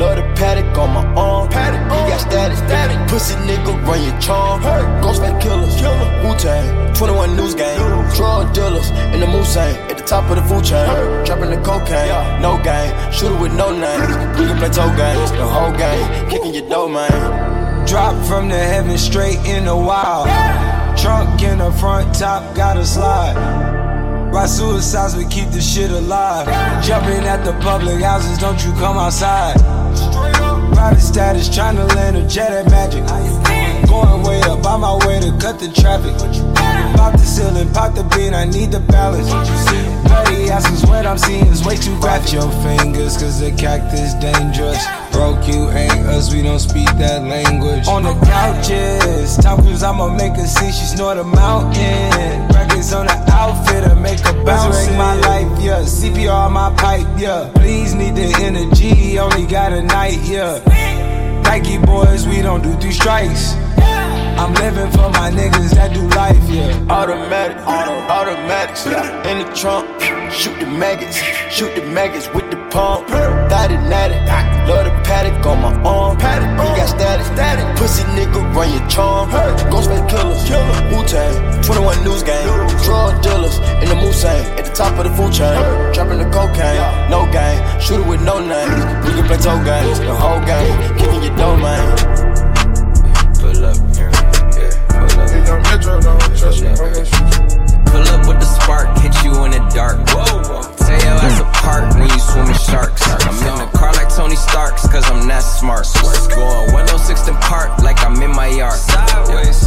love 0.00 0.16
the 0.16 0.22
Patek 0.40 0.74
on 0.78 0.94
my 0.94 1.04
arm. 1.20 1.48
He 1.50 2.08
got 2.08 2.20
status, 2.20 2.60
static. 2.60 2.96
Pussy 3.10 3.34
nigga, 3.44 3.76
run 3.86 4.02
your 4.04 4.18
charm. 4.20 4.62
Ghostface 5.04 5.38
killers, 5.42 5.76
Wu 6.24 6.34
Tang, 6.38 6.94
21 6.94 7.36
News 7.36 7.54
Gang. 7.54 7.76
Drug 8.16 8.54
dealers 8.54 8.88
in 9.12 9.20
the 9.20 9.26
Mulsanne 9.26 9.76
at 9.90 9.98
the 9.98 10.04
top 10.04 10.30
of 10.30 10.36
the 10.36 10.44
food 10.44 10.64
chain. 10.64 10.86
Trapping 11.26 11.50
the 11.50 11.60
cocaine, 11.60 12.40
no 12.40 12.56
game. 12.64 13.12
Shooter 13.12 13.36
with 13.36 13.52
no 13.52 13.68
names. 13.68 14.16
We 14.40 14.46
can 14.46 14.56
play 14.56 14.70
toe 14.70 14.88
games, 14.96 15.30
the 15.32 15.46
whole 15.46 15.76
game. 15.76 16.30
Kicking 16.30 16.54
your 16.54 16.66
dough, 16.70 16.88
man. 16.88 17.55
Drop 17.86 18.16
from 18.26 18.48
the 18.48 18.58
heaven 18.58 18.98
straight 18.98 19.38
in 19.46 19.66
the 19.66 19.76
wild. 19.76 20.26
Trunk 20.98 21.40
in 21.42 21.58
the 21.58 21.70
front 21.72 22.14
top, 22.14 22.54
gotta 22.56 22.84
slide. 22.84 23.36
Ride 24.32 24.48
suicides, 24.48 25.14
we 25.16 25.24
keep 25.26 25.50
the 25.50 25.60
shit 25.60 25.90
alive. 25.90 26.46
Jumping 26.84 27.24
at 27.24 27.44
the 27.44 27.52
public 27.60 28.02
houses, 28.02 28.38
don't 28.38 28.62
you 28.64 28.72
come 28.72 28.98
outside. 28.98 29.60
Riding 30.76 31.00
status, 31.00 31.48
trying 31.54 31.76
to 31.76 31.84
land 31.94 32.16
a 32.16 32.28
jet 32.28 32.52
at 32.52 32.70
magic. 32.70 33.06
Going 33.88 34.22
way 34.24 34.40
up, 34.42 34.66
on 34.66 34.80
my 34.80 35.06
way 35.06 35.20
to 35.20 35.30
cut 35.38 35.60
the 35.60 35.68
traffic. 35.68 36.55
Pop 36.96 37.12
the 37.12 37.18
ceiling, 37.18 37.72
pop 37.72 37.94
the 37.94 38.02
beat, 38.16 38.32
I 38.32 38.44
need 38.44 38.72
the 38.72 38.80
balance. 38.80 39.28
Bloody 40.06 40.50
asses, 40.50 40.84
what 40.86 41.06
I'm 41.06 41.18
seeing 41.18 41.46
is 41.46 41.64
way 41.64 41.76
too 41.76 41.98
graphic. 42.00 42.32
your 42.32 42.50
fingers, 42.62 43.16
cause 43.16 43.40
the 43.40 43.52
cactus 43.52 44.14
dangerous. 44.14 44.82
Broke 45.12 45.46
you 45.48 45.70
ain't 45.70 46.06
us, 46.06 46.32
we 46.32 46.42
don't 46.42 46.58
speak 46.58 46.86
that 46.98 47.22
language. 47.24 47.86
On 47.88 48.02
the 48.02 48.14
couches, 48.24 49.36
Tom 49.38 49.60
Cruise, 49.62 49.82
I'ma 49.82 50.08
make 50.08 50.36
her 50.36 50.46
see 50.46 50.72
she 50.72 50.86
snort 50.96 51.18
a 51.18 51.24
mountain. 51.24 52.48
Records 52.48 52.92
on 52.92 53.06
the 53.06 53.16
outfit, 53.32 53.84
I 53.84 53.94
make 53.94 54.20
her 54.20 54.44
bounce. 54.44 54.76
Resurrect 54.76 54.98
my 54.98 55.14
life, 55.14 55.62
yeah. 55.62 55.82
CPR 55.82 56.46
on 56.46 56.52
my 56.52 56.74
pipe, 56.76 57.06
yeah. 57.18 57.50
Please 57.54 57.94
need 57.94 58.14
the 58.14 58.28
energy, 58.40 59.18
only 59.18 59.46
got 59.46 59.72
a 59.72 59.82
night, 59.82 60.18
yeah. 60.24 60.60
Nike 61.44 61.78
boys, 61.78 62.26
we 62.26 62.42
don't 62.42 62.62
do 62.62 62.74
three 62.80 62.92
strikes. 62.92 63.54
I'm 64.36 64.52
living 64.52 64.90
for 64.92 65.08
my 65.16 65.30
niggas 65.30 65.72
that 65.74 65.94
do 65.94 66.06
life, 66.12 66.36
yeah. 66.48 66.92
Automatic, 66.92 67.56
auto, 67.64 67.96
automatics 68.04 68.84
in 68.84 69.40
the 69.40 69.48
trunk. 69.56 69.88
Shoot 70.30 70.60
the 70.60 70.66
maggots, 70.66 71.16
shoot 71.48 71.74
the 71.74 71.82
maggots 71.86 72.28
with 72.34 72.50
the 72.50 72.58
pump. 72.68 73.08
Got 73.08 73.70
it, 73.70 73.80
natty, 73.88 74.14
love 74.68 74.84
the 74.84 74.92
Patek 75.08 75.40
on 75.46 75.62
my 75.62 75.72
arm. 75.88 76.18
Patek, 76.18 76.52
he 76.52 76.68
got 76.76 76.88
status, 76.88 77.26
static. 77.28 77.64
Pussy 77.76 78.02
nigga, 78.12 78.54
run 78.54 78.70
your 78.70 78.86
charm. 78.88 79.30
Ghostface 79.72 80.06
killers, 80.10 80.42
Wu 80.92 81.00
Tang, 81.08 81.62
21 81.62 82.04
news 82.04 82.22
game. 82.22 82.46
Drug 82.84 83.22
dealers 83.22 83.56
in 83.80 83.88
the 83.88 83.96
Mulsanne, 83.96 84.44
at 84.58 84.66
the 84.66 84.72
top 84.72 84.98
of 84.98 85.04
the 85.08 85.12
food 85.16 85.32
chain. 85.32 85.56
Dropping 85.94 86.18
the 86.18 86.28
cocaine, 86.28 86.76
no 87.08 87.24
game. 87.32 87.80
Shooter 87.80 88.06
with 88.06 88.20
no 88.22 88.38
names. 88.38 88.84
We 89.06 89.16
can 89.16 89.26
play 89.26 89.38
toe 89.38 89.64
games, 89.64 89.98
the 90.00 90.14
whole 90.14 90.44
game. 90.44 90.76
Kicking 90.98 91.22
your 91.22 91.36
domain. 91.36 92.45
Pull 95.46 95.56
up. 95.56 96.20
Pull 97.86 98.08
up 98.08 98.26
with 98.26 98.40
the 98.40 98.58
spark, 98.60 98.98
hit 98.98 99.14
you 99.24 99.44
in 99.44 99.52
the 99.52 99.70
dark. 99.72 99.98
Whoa, 100.10 100.75
tear 100.86 101.02
your 101.02 101.18
ass 101.18 101.40
apart 101.42 101.94
when 101.98 102.08
you 102.08 102.18
swim 102.18 102.46
with 102.46 102.62
sharks. 102.62 103.02
I'm 103.10 103.34
in 103.50 103.58
the 103.58 103.70
car 103.76 103.92
like 103.94 104.08
Tony 104.14 104.36
Starks, 104.36 104.86
cause 104.86 105.04
I'm 105.10 105.26
that 105.26 105.42
smart. 105.42 105.86
Going 106.30 106.72
106 106.72 107.28
and 107.28 107.38
park 107.42 107.78
like 107.82 107.98
I'm 108.06 108.14
in 108.22 108.30
my 108.30 108.46
yard. 108.46 108.78
Sideways. 108.78 109.66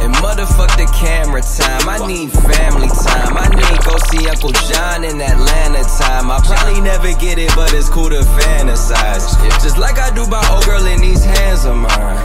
And 0.00 0.12
motherfuck 0.24 0.72
the 0.80 0.88
camera 0.96 1.42
time. 1.42 1.84
I 1.88 2.00
need 2.06 2.32
family 2.32 2.88
time. 2.88 3.36
I 3.36 3.48
need 3.52 3.78
go 3.84 3.96
see 4.08 4.24
Uncle 4.28 4.52
John 4.68 5.04
in 5.04 5.20
Atlanta 5.20 5.84
time. 6.00 6.30
I 6.30 6.40
probably 6.40 6.80
never 6.80 7.12
get 7.20 7.38
it, 7.38 7.52
but 7.54 7.72
it's 7.72 7.88
cool 7.88 8.08
to 8.08 8.20
fantasize. 8.20 9.36
Just 9.62 9.78
like 9.78 9.98
I 9.98 10.14
do 10.14 10.26
by 10.26 10.40
old 10.48 10.64
girl 10.64 10.84
in 10.86 11.00
these 11.00 11.24
hands 11.24 11.64
of 11.64 11.76
mine. 11.76 12.16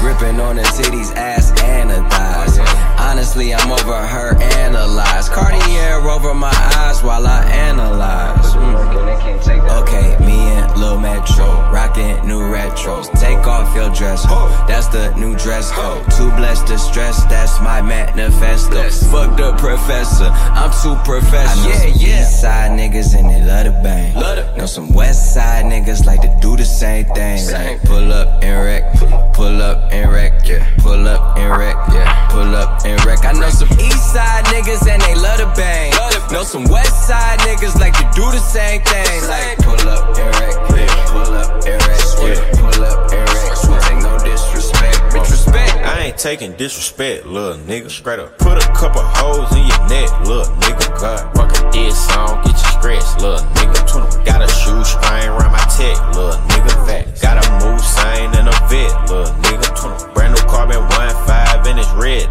Gripping 0.00 0.40
on 0.40 0.56
the 0.56 0.62
titties, 0.62 1.14
ass, 1.14 1.52
and 1.62 1.90
the 1.90 2.00
thighs. 2.08 2.58
Honestly, 2.98 3.54
I'm 3.54 3.70
over 3.70 4.00
her 4.06 4.36
analyze. 4.64 5.28
Cartier 5.28 6.00
over 6.08 6.34
my 6.34 6.52
eyes 6.78 7.02
while 7.02 7.26
I 7.26 7.44
analyze. 7.44 7.81
Mm. 7.90 9.82
Okay, 9.82 10.16
me 10.24 10.38
and 10.54 10.80
Lil 10.80 11.00
Metro, 11.00 11.46
rockin' 11.72 12.26
new 12.26 12.40
retros. 12.40 13.10
Take 13.18 13.46
off 13.46 13.74
your 13.74 13.90
dress, 13.90 14.24
ho. 14.24 14.48
That's 14.68 14.88
the 14.88 15.14
new 15.16 15.36
dress 15.36 15.70
code. 15.72 16.04
Too 16.12 16.30
blessed 16.36 16.66
to 16.68 16.78
stress, 16.78 17.24
that's 17.24 17.60
my 17.60 17.82
manifesto. 17.82 18.88
Fuck 19.10 19.36
the 19.36 19.52
professor, 19.58 20.30
I'm 20.30 20.70
too 20.82 20.94
professional. 21.04 21.64
I 21.64 21.68
know 21.68 21.92
some 21.92 22.00
east 22.00 22.40
side 22.40 22.70
niggas 22.78 23.14
and 23.16 23.28
they 23.30 23.42
love 23.44 23.64
to 23.66 23.72
bang. 23.82 24.14
Know 24.56 24.66
some 24.66 24.92
west 24.92 25.34
side 25.34 25.64
niggas 25.64 26.06
like 26.06 26.20
to 26.20 26.38
do 26.40 26.56
the 26.56 26.64
same 26.64 27.06
thing. 27.06 27.50
Like 27.50 27.82
pull 27.82 28.12
up 28.12 28.42
and 28.42 28.64
wreck, 28.64 29.32
pull 29.34 29.60
up 29.60 29.92
and 29.92 30.10
wreck, 30.12 30.46
yeah. 30.46 30.64
Pull 30.78 31.08
up 31.08 31.36
and 31.36 31.50
wreck, 31.58 31.76
yeah. 31.92 32.28
Pull 32.30 32.54
up 32.54 32.84
and 32.84 33.04
wreck. 33.04 33.24
I 33.24 33.32
know 33.32 33.50
some 33.50 33.70
east 33.80 34.12
side 34.12 34.44
niggas 34.46 34.86
and 34.88 35.02
they 35.02 35.14
love 35.16 35.38
to 35.40 35.46
bang. 35.60 35.92
Know 36.32 36.44
some 36.44 36.64
west 36.64 37.06
side 37.06 37.38
niggas 37.40 37.71
like 37.78 37.94
to 37.94 38.06
do 38.14 38.24
the 38.30 38.38
same 38.38 38.82
thing. 38.82 39.22
Like 39.28 39.58
pull 39.58 39.88
up 39.88 40.16
yeah. 40.16 41.10
Pull 41.12 41.34
up 41.34 41.64
yeah. 41.64 41.78
Pull 42.56 42.84
up 42.84 43.10
wreck. 43.10 43.56
Take 43.82 44.00
no 44.02 44.18
disrespect, 44.24 45.12
disrespect. 45.12 45.76
I 45.84 46.04
ain't 46.06 46.18
taking 46.18 46.52
disrespect, 46.56 47.26
little 47.26 47.58
nigga. 47.64 47.90
Straight 47.90 48.18
up. 48.18 48.38
Put 48.38 48.58
a 48.58 48.66
couple 48.72 49.02
holes 49.02 49.50
in 49.52 49.66
your 49.66 49.88
neck, 49.88 50.10
little 50.26 50.50
nigga. 50.62 51.00
God, 51.00 51.34
fucking 51.36 51.70
this 51.72 51.98
song, 52.08 52.42
get 52.44 52.52
you 52.52 52.70
scratched, 52.78 53.20
little 53.20 53.44
nigga. 53.56 54.24
Got 54.24 54.42
a 54.42 54.48
shoestring 54.48 55.28
around 55.28 55.52
my 55.52 55.64
tech, 55.76 55.98
little 56.14 56.38
nigga. 56.48 56.86
Fact. 56.86 57.20
Got 57.22 57.44
a 57.44 57.50
move 57.64 57.80
sign 57.80 58.34
and 58.36 58.48
a 58.48 58.56
vet, 58.70 58.92
little 59.10 59.34
nigga. 59.42 60.14
Brand 60.14 60.34
new 60.34 60.42
carbon 60.48 60.80
one 60.80 61.14
five 61.26 61.66
and 61.66 61.78
it's 61.78 61.90
red, 61.92 62.28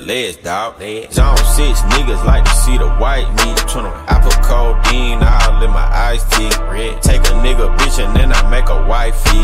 we 0.00 0.06
don't 0.06 0.06
shoot 0.06 0.06
at 0.06 0.06
legs, 0.06 0.36
dog. 0.36 0.80
Zone 1.12 1.36
six 1.56 1.80
niggas 1.92 2.24
like 2.24 2.44
to 2.44 2.50
see 2.50 2.78
the 2.78 2.88
white 2.96 3.28
meat. 3.36 3.58
I 4.08 4.20
put 4.22 4.34
codeine 4.42 5.22
all 5.22 5.62
in 5.62 5.70
my 5.70 5.88
iced 5.92 6.30
tea. 6.32 6.50
Take 7.00 7.20
a 7.20 7.34
nigga 7.38 7.76
bitch 7.78 8.04
and 8.04 8.16
then 8.16 8.32
I 8.32 8.50
make 8.50 8.68
a 8.68 8.86
wifey. 8.86 9.42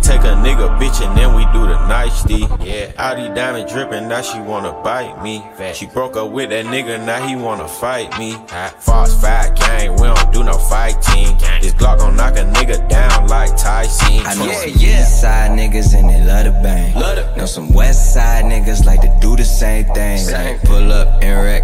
Take 0.00 0.22
a 0.22 0.34
nigga 0.34 0.78
bitch 0.78 1.06
and 1.06 1.16
then 1.16 1.34
we 1.34 1.44
do 1.52 1.66
the 1.66 1.86
nicety. 1.88 2.46
Yeah. 2.64 2.92
All 2.98 3.16
these 3.16 3.34
diamonds 3.34 3.72
dripping, 3.72 4.08
now 4.08 4.22
she 4.22 4.40
wanna 4.40 4.72
bite 4.82 5.22
me. 5.22 5.44
She 5.74 5.86
broke 5.86 6.16
up 6.16 6.30
with 6.30 6.50
that 6.50 6.66
nigga, 6.66 7.04
now 7.04 7.26
he 7.26 7.36
wanna 7.36 7.68
fight 7.68 8.18
me. 8.18 8.36
False 8.80 9.20
fight 9.20 9.54
gang, 9.56 9.92
we 9.96 10.06
don't 10.08 10.32
do 10.32 10.42
no 10.42 10.54
fighting. 10.54 11.36
This 11.60 11.74
Glock 11.74 11.98
gon' 11.98 12.16
knock 12.16 12.36
a 12.36 12.44
nigga 12.44 12.88
down 12.88 13.28
like 13.28 13.50
Tyson. 13.56 14.26
I 14.26 14.34
know 14.34 14.50
some 14.52 14.70
east 14.70 15.20
side 15.20 15.50
niggas 15.50 15.94
and 15.94 16.08
they 16.08 16.24
love 16.24 16.44
to 16.44 16.52
bang. 16.62 16.94
Know 17.36 17.46
some 17.46 17.72
west 17.72 18.14
side 18.14 18.44
niggas 18.44 18.84
like 18.86 19.02
to 19.02 19.18
do 19.20 19.36
the 19.36 19.44
same 19.44 19.84
thing. 19.86 19.95
Like 19.96 20.60
pull 20.64 20.92
up 20.92 21.22
and 21.22 21.42
wreck, 21.42 21.62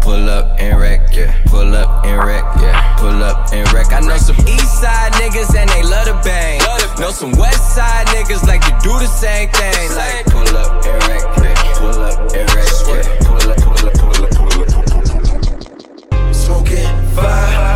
pull 0.00 0.30
up 0.30 0.58
and 0.58 0.80
wreck, 0.80 1.00
yeah. 1.12 1.38
Pull 1.44 1.74
up 1.74 2.06
and 2.06 2.16
wreck, 2.16 2.42
yeah. 2.58 2.96
Pull 2.96 3.22
up 3.22 3.52
and 3.52 3.70
wreck. 3.74 3.92
I 3.92 4.00
know 4.00 4.16
some 4.16 4.38
east 4.48 4.80
side 4.80 5.12
niggas 5.12 5.54
and 5.54 5.68
they 5.68 5.82
love 5.82 6.06
to 6.06 6.14
bang. 6.24 6.60
Know 6.98 7.10
some 7.10 7.32
west 7.32 7.74
side 7.74 8.06
niggas 8.06 8.42
like 8.48 8.62
to 8.62 8.70
do 8.82 8.88
the 8.88 9.06
same 9.06 9.50
thing. 9.50 9.90
Like 9.96 10.24
pull 10.32 10.56
up 10.56 10.82
and 10.86 11.08
wreck, 11.08 11.22
yeah. 11.44 11.74
Pull 11.76 12.00
up 12.00 12.18
and 12.32 12.54
wreck, 12.54 12.68
yeah. 12.88 13.02
Pull 13.20 13.50
up, 13.50 13.58
pull 13.60 13.86
up, 13.86 13.92
pull 14.00 14.24
up, 14.24 14.32
pull 14.32 14.62
up. 14.62 16.34
Smoking 16.34 16.88
fire, 17.12 17.73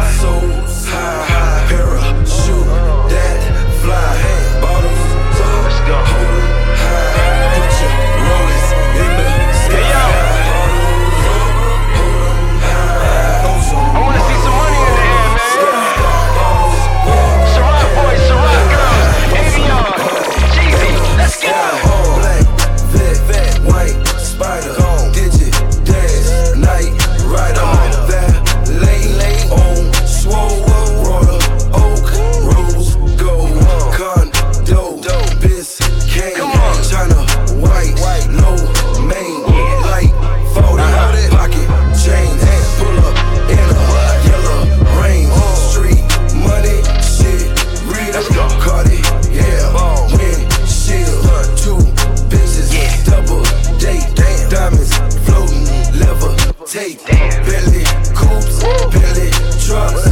Bentley 57.45 57.85
coupes, 58.15 58.63
Bentley 58.93 59.31
trucks. 59.61 60.08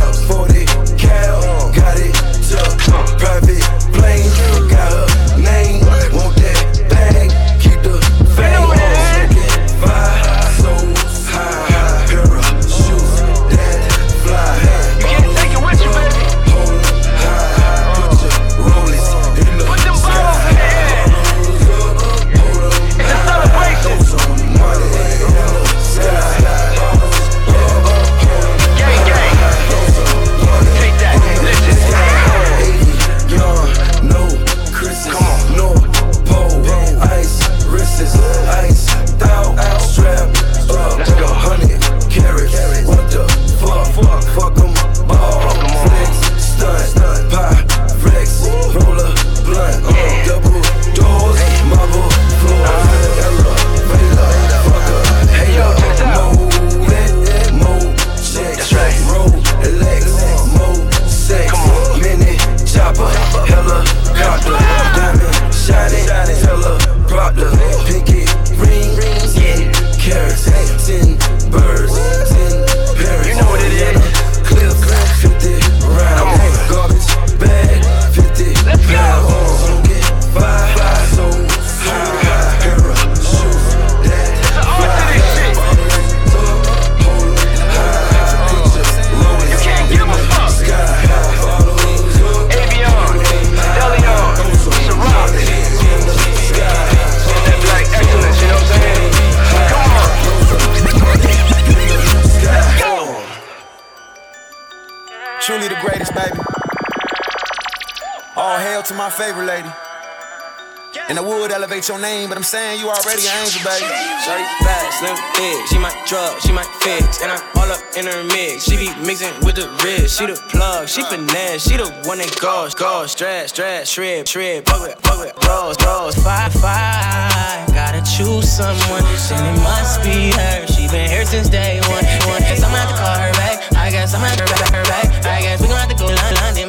And 111.16 111.24
I 111.24 111.28
would 111.32 111.50
elevate 111.50 111.88
your 111.88 111.98
name, 111.98 112.28
but 112.28 112.36
I'm 112.36 112.44
saying 112.44 112.78
you 112.78 112.92
already 112.92 113.24
an 113.24 113.32
angel, 113.40 113.64
baby. 113.64 113.88
Shorty 114.20 114.44
bad, 114.60 114.92
slim, 115.00 115.16
big. 115.32 115.64
She 115.64 115.78
might 115.78 115.96
drug, 116.04 116.42
she 116.42 116.52
might 116.52 116.68
fix. 116.84 117.22
And 117.22 117.32
I'm 117.32 117.40
all 117.56 117.72
up 117.72 117.80
in 117.96 118.04
her 118.04 118.22
mix. 118.24 118.64
She 118.64 118.76
be 118.76 118.92
mixing 119.00 119.32
with 119.40 119.56
the 119.56 119.64
wrist. 119.80 120.18
She 120.18 120.26
the 120.26 120.36
plug, 120.52 120.90
she 120.90 121.00
finesse. 121.08 121.64
She 121.64 121.78
the 121.78 121.88
one 122.04 122.18
that 122.18 122.28
goes, 122.38 122.74
goes, 122.74 123.12
stress, 123.12 123.48
stress, 123.48 123.88
shred, 123.88 124.28
shred. 124.28 124.66
Bug 124.66 124.90
it, 124.90 125.00
bug 125.00 125.24
it, 125.24 125.32
rolls, 125.48 125.80
rolls. 125.80 126.16
Five, 126.20 126.52
five. 126.52 127.64
Gotta 127.72 128.04
choose 128.04 128.52
someone, 128.52 129.00
and 129.00 129.56
it 129.56 129.62
must 129.64 130.04
be 130.04 130.36
her. 130.36 130.66
She 130.68 130.84
been 130.88 131.08
here 131.08 131.24
since 131.24 131.48
day 131.48 131.80
one. 131.88 132.04
one. 132.28 132.44
Guess 132.44 132.60
I'm 132.60 132.68
gonna 132.68 132.84
have 132.84 132.92
to 132.92 133.00
call 133.00 133.16
her 133.16 133.32
back. 133.40 133.72
I 133.72 133.88
guess 133.88 134.12
I'm 134.12 134.20
gonna 134.20 134.36
have 134.36 134.44
to 134.44 134.52
call 134.52 134.68
her 134.68 134.84
back. 134.84 135.24
I 135.24 135.40
guess 135.40 135.62
we 135.62 135.68
gon' 135.68 135.80
have 135.80 135.88
to 135.88 135.96
go 135.96 136.08
to 136.12 136.34
London, 136.44 136.65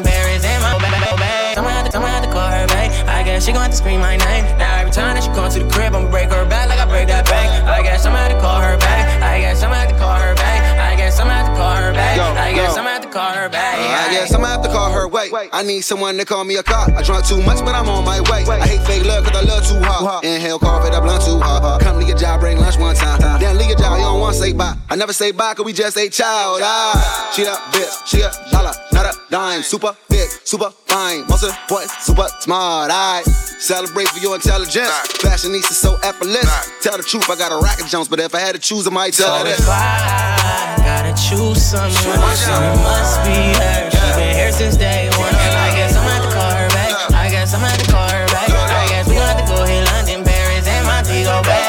She 3.39 3.53
gon' 3.53 3.61
have 3.61 3.71
to 3.71 3.77
scream 3.77 4.01
my 4.01 4.17
name. 4.17 4.43
Now 4.57 4.81
every 4.81 4.91
time 4.91 5.13
that 5.15 5.23
she 5.23 5.29
come 5.29 5.49
to 5.49 5.59
the 5.63 5.69
crib, 5.71 5.95
I'ma 5.95 6.09
break 6.09 6.29
her 6.31 6.43
back 6.49 6.67
like 6.67 6.79
I 6.79 6.85
break 6.85 7.07
that 7.07 7.25
bank. 7.29 7.47
I 7.69 7.81
guess 7.83 8.05
I'm 8.05 8.11
gonna 8.11 8.27
have 8.27 8.35
to 8.35 8.41
call 8.41 8.59
her 8.59 8.77
back. 8.77 9.21
I 9.21 9.39
guess 9.39 9.63
I'm 9.63 9.69
gonna 9.69 9.81
have 9.85 9.93
to 9.93 9.97
call 9.97 10.15
her 10.15 10.35
back. 10.35 10.59
I 10.79 10.95
guess 10.97 11.19
I'm 11.19 11.27
gonna 11.27 11.45
have 11.45 11.53
to 11.53 11.55
call 11.55 11.75
her 11.75 11.93
back. 11.93 12.17
I 12.17 12.51
guess 12.51 12.75
I'm 12.75 12.83
gonna 12.83 12.89
have 12.97 13.03
to 13.03 13.09
call 13.09 13.31
her 13.31 13.47
back. 13.47 13.66
I 13.87 14.09
guess 14.11 14.33
I'ma 14.33 14.47
have 14.47 14.61
to 14.63 14.69
call 14.69 14.91
her. 14.91 15.07
Wait, 15.07 15.31
I 15.51 15.63
need 15.63 15.81
someone 15.81 16.17
to 16.17 16.25
call 16.25 16.43
me 16.43 16.55
a 16.55 16.63
cop. 16.63 16.89
I 16.89 17.03
drunk 17.03 17.25
too 17.25 17.41
much, 17.43 17.59
but 17.59 17.75
I'm 17.75 17.89
on 17.89 18.03
my 18.05 18.19
way. 18.29 18.43
I 18.47 18.67
hate 18.67 18.81
fake 18.85 19.05
love, 19.05 19.25
cause 19.25 19.35
I 19.35 19.41
love 19.41 19.65
too 19.67 19.79
hard. 19.81 20.23
Inhale, 20.23 20.59
cough 20.59 20.85
it 20.87 20.93
up, 20.93 21.03
blunt 21.03 21.23
too 21.23 21.39
hard. 21.39 21.81
Come 21.81 21.99
to 21.99 22.05
your 22.05 22.17
job, 22.17 22.39
bring 22.39 22.59
lunch 22.59 22.77
one 22.77 22.95
time. 22.95 23.19
Then 23.39 23.57
leave 23.57 23.69
your 23.69 23.77
job, 23.77 23.97
you 23.97 24.03
don't 24.03 24.19
wanna 24.19 24.33
say 24.33 24.53
bye. 24.53 24.75
I 24.89 24.95
never 24.95 25.13
say 25.13 25.31
bye, 25.31 25.53
cause 25.53 25.65
we 25.65 25.73
just 25.73 25.97
a 25.97 26.09
child. 26.09 26.61
Ah, 26.63 27.31
she 27.35 27.43
a 27.43 27.53
bitch, 27.71 28.07
she 28.07 28.21
a 28.21 28.31
dollar, 28.51 28.73
not 28.93 29.05
a 29.05 29.13
dime. 29.29 29.61
Super 29.63 29.93
fit, 30.09 30.29
super 30.43 30.69
fine. 30.85 31.25
Most 31.27 31.43
important, 31.43 31.91
super 32.01 32.27
smart. 32.39 32.91
I 32.91 33.21
celebrate 33.23 34.07
for 34.09 34.19
your 34.19 34.35
intelligence. 34.35 34.89
Fashionista 35.21 35.73
so 35.73 35.95
effortless. 36.03 36.47
Tell 36.81 36.97
the 36.97 37.03
truth, 37.03 37.29
I 37.29 37.35
got 37.35 37.51
a 37.51 37.63
racket 37.63 37.87
Jones, 37.87 38.07
but 38.07 38.19
if 38.19 38.33
I 38.35 38.39
had 38.39 38.55
to 38.55 38.61
choose, 38.61 38.87
I 38.87 38.91
might 38.91 39.13
tell 39.13 39.37
her 39.37 39.43
this. 39.43 39.67
I 39.67 40.75
gotta 40.77 41.13
choose 41.13 41.61
someone, 41.61 41.91
and 41.91 42.79
must 42.81 43.23
be 43.23 43.59
her. 43.59 43.76
She 43.91 44.09
been 44.17 44.35
here 44.35 44.51
since 44.51 44.77
day 44.77 45.09
one. 45.17 45.33
I 45.33 45.69
guess 45.75 45.95
I'm 45.95 46.03
gonna 46.03 46.17
have 46.17 46.25
to 46.25 46.33
call 46.33 46.51
her 46.51 46.69
back. 46.69 46.91
I 47.13 47.29
guess 47.29 47.53
I'm 47.53 47.61
gonna 47.61 47.71
have 47.71 47.83
to 47.83 47.91
call 47.91 48.09
her 48.09 48.27
back. 48.27 48.49
I 48.49 48.87
guess 48.89 49.07
we 49.07 49.15
gon' 49.15 49.27
have 49.27 49.41
to 49.41 49.47
go 49.47 49.63
hit 49.63 49.85
London, 49.93 50.23
Paris, 50.23 50.67
and 50.67 50.85
Montego 50.85 51.41
Bay. 51.43 51.63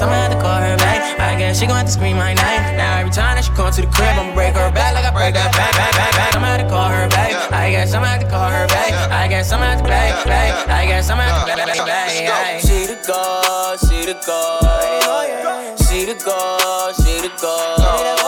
I'm 0.00 0.10
gonna 0.10 0.20
have 0.20 0.32
to 0.32 0.40
call 0.40 0.60
her 0.60 0.76
back. 0.76 1.18
I 1.20 1.36
guess 1.38 1.58
she 1.58 1.66
gon' 1.66 1.76
have 1.76 1.86
to 1.86 1.92
scream 1.92 2.16
my 2.16 2.34
name. 2.34 2.76
Now 2.76 2.98
every 2.98 3.10
time 3.10 3.36
that 3.36 3.44
she 3.44 3.52
come 3.52 3.72
to 3.72 3.80
the 3.80 3.86
crib, 3.88 4.18
I'ma 4.18 4.34
break 4.34 4.54
her 4.54 4.70
back 4.70 4.94
like 4.94 5.04
I 5.04 5.10
break 5.10 5.34
that 5.34 5.52
back, 5.56 5.72
back, 5.72 5.92
back, 5.94 6.12
back. 6.12 6.34
I'm 6.34 6.42
gonna 6.42 6.58
have 6.58 6.60
to 6.60 6.68
call 6.68 6.88
her 6.88 7.08
back. 7.08 7.32
I 7.52 7.70
guess 7.70 7.94
I'm 7.94 8.02
gonna 8.02 8.18
have 8.18 8.20
to 8.20 8.28
call 8.28 8.50
her 8.50 8.66
back. 8.68 8.92
I 9.10 9.28
guess 9.28 9.52
I'm 9.52 9.60
gonna 9.60 9.70
have 9.72 9.82
to 9.82 9.88
back, 9.88 10.26
back. 10.26 10.68
I 10.68 10.86
guess 10.86 11.08
I'm 11.08 11.18
gonna 11.18 11.30
have 11.30 11.46
to 11.46 11.56
back, 11.56 11.76
back, 11.76 11.86
back. 11.86 12.60
She 12.60 12.86
the 12.86 12.98
god, 13.06 13.78
she 13.80 14.04
the 14.04 14.14
god. 14.26 14.60
Oh, 15.06 15.76
she 15.88 16.04
the 16.04 16.14
god, 16.20 16.94
she 17.00 17.22
the 17.22 17.32
god. 17.40 18.23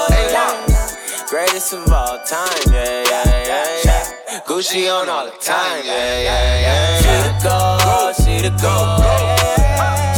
Greatest 1.29 1.73
of 1.73 1.93
all 1.93 2.19
time, 2.25 2.49
yeah, 2.71 3.03
yeah, 3.03 3.47
yeah, 3.47 3.81
yeah. 3.85 4.41
Gucci 4.47 4.89
on 4.89 5.09
all 5.09 5.25
the 5.25 5.33
time, 5.33 5.85
yeah, 5.85 6.21
yeah, 6.23 6.61
yeah. 6.61 6.99
She 7.03 7.15
the 7.27 7.35
god, 7.43 8.15
she 8.15 8.41
the 8.43 8.51
god. 8.62 9.03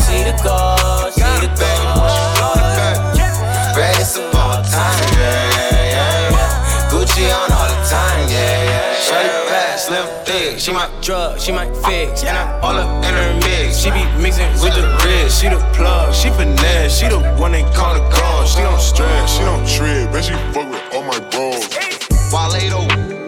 She 0.05 0.23
the 0.23 0.37
god, 0.45 1.13
she 1.15 1.21
the 1.47 1.49
god. 1.59 3.15
Greatest 3.75 4.19
of 4.19 4.35
all 4.35 4.63
time, 4.63 5.09
yeah, 5.17 5.57
yeah, 5.57 6.31
yeah. 6.31 6.91
Gucci 6.91 7.33
on 7.33 7.48
slim, 9.89 10.25
thick. 10.25 10.59
She 10.59 10.73
might 10.73 10.91
drug, 11.03 11.41
she 11.41 11.53
might 11.53 11.75
fix. 11.87 12.23
And 12.23 12.37
I'm 12.37 12.63
all 12.63 12.77
up 12.77 13.05
in 13.05 13.15
her 13.15 13.35
mix. 13.41 13.79
She 13.79 13.91
be 13.91 14.05
mixing 14.21 14.51
with 14.63 14.75
the 14.75 14.85
wrist. 15.05 15.41
She 15.41 15.49
the 15.49 15.59
plug, 15.75 16.15
she 16.15 16.31
finesse. 16.31 16.99
She 16.99 17.09
the 17.09 17.21
one 17.41 17.53
they 17.53 17.65
call 17.73 17.95
the 17.95 18.05
gun. 18.11 18.47
She 18.47 18.61
don't 18.61 18.81
stress, 18.81 19.37
she 19.37 19.43
don't 19.43 19.67
trip. 19.67 20.13
Bet 20.13 20.25
she 20.25 20.35
fuck 20.53 20.69
with 20.71 20.83
all 20.93 21.05
my 21.05 21.19
bros. 21.31 21.69
Wale 22.33 22.71
though. 22.71 23.28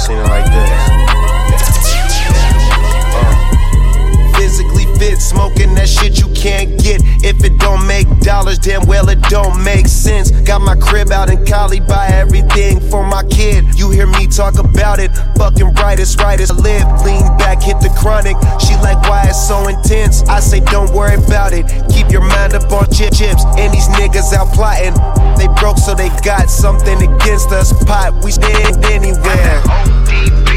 Seen 0.00 0.16
it 0.16 0.22
like 0.28 0.46
this. 0.46 0.70
Uh. 3.12 4.32
Physically 4.38 4.86
fit, 4.98 5.20
smoking 5.20 5.69
can't 6.40 6.82
get. 6.82 7.02
If 7.22 7.44
it 7.44 7.58
don't 7.58 7.86
make 7.86 8.08
dollars, 8.20 8.58
damn 8.58 8.86
well 8.86 9.08
it 9.10 9.20
don't 9.24 9.62
make 9.62 9.86
sense. 9.86 10.30
Got 10.30 10.62
my 10.62 10.74
crib 10.74 11.12
out 11.12 11.28
in 11.28 11.44
Cali, 11.44 11.80
buy 11.80 12.08
everything 12.08 12.80
for 12.80 13.06
my 13.06 13.22
kid. 13.24 13.78
You 13.78 13.90
hear 13.90 14.06
me 14.06 14.26
talk 14.26 14.58
about 14.58 14.98
it, 15.00 15.10
fucking 15.36 15.74
right, 15.74 16.00
it's 16.00 16.16
right 16.16 16.40
as 16.40 16.50
I 16.50 16.54
live. 16.54 16.86
Lean 17.04 17.20
back, 17.36 17.62
hit 17.62 17.78
the 17.80 17.94
chronic. 18.00 18.36
She 18.58 18.74
like 18.76 19.00
why 19.02 19.24
it's 19.28 19.46
so 19.46 19.68
intense. 19.68 20.22
I 20.22 20.40
say 20.40 20.60
don't 20.60 20.92
worry 20.94 21.16
about 21.16 21.52
it. 21.52 21.66
Keep 21.92 22.10
your 22.10 22.22
mind 22.22 22.54
up 22.54 22.72
on 22.72 22.90
chip 22.90 23.12
chips. 23.12 23.44
And 23.58 23.72
these 23.72 23.88
niggas 23.88 24.32
out 24.32 24.52
plotting. 24.54 24.96
They 25.36 25.48
broke 25.60 25.76
so 25.76 25.94
they 25.94 26.08
got 26.24 26.48
something 26.48 26.96
against 27.02 27.50
us. 27.52 27.72
Pot, 27.84 28.24
we 28.24 28.30
stand 28.30 28.82
anywhere. 28.86 30.46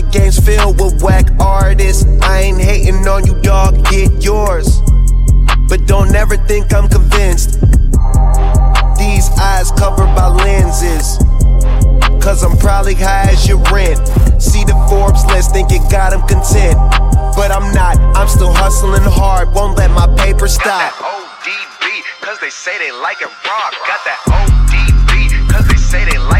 the 0.00 0.10
game's 0.10 0.38
filled 0.38 0.80
with 0.80 1.02
whack 1.02 1.26
artists. 1.40 2.06
I 2.22 2.42
ain't 2.42 2.60
hating 2.60 3.06
on 3.08 3.26
you, 3.26 3.34
dog, 3.42 3.82
get 3.90 4.22
yours. 4.22 4.80
But 5.68 5.86
don't 5.86 6.14
ever 6.14 6.36
think 6.36 6.72
I'm 6.72 6.88
convinced. 6.88 7.58
These 8.94 9.26
eyes 9.42 9.72
covered 9.72 10.14
by 10.14 10.28
lenses. 10.28 11.18
Cause 12.22 12.44
I'm 12.44 12.56
probably 12.58 12.94
high 12.94 13.30
as 13.32 13.48
your 13.48 13.58
rent. 13.74 13.98
See 14.38 14.62
the 14.62 14.78
Forbes 14.88 15.24
list, 15.26 15.50
think 15.50 15.72
it 15.72 15.82
got 15.90 16.12
him 16.12 16.22
content. 16.30 16.78
But 17.34 17.50
I'm 17.50 17.74
not, 17.74 17.98
I'm 18.14 18.28
still 18.28 18.52
hustling 18.52 19.02
hard, 19.02 19.52
won't 19.52 19.76
let 19.78 19.90
my 19.90 20.06
paper 20.14 20.46
stop. 20.46 20.92
ODB, 20.94 22.02
cause 22.20 22.38
they 22.38 22.50
say 22.50 22.78
they 22.78 22.92
like 22.92 23.20
it 23.20 23.32
raw. 23.42 23.70
Got 23.82 24.02
that 24.06 24.20
ODB, 24.30 25.50
cause 25.50 25.66
they 25.66 25.76
say 25.76 26.04
they 26.04 26.18
like 26.18 26.37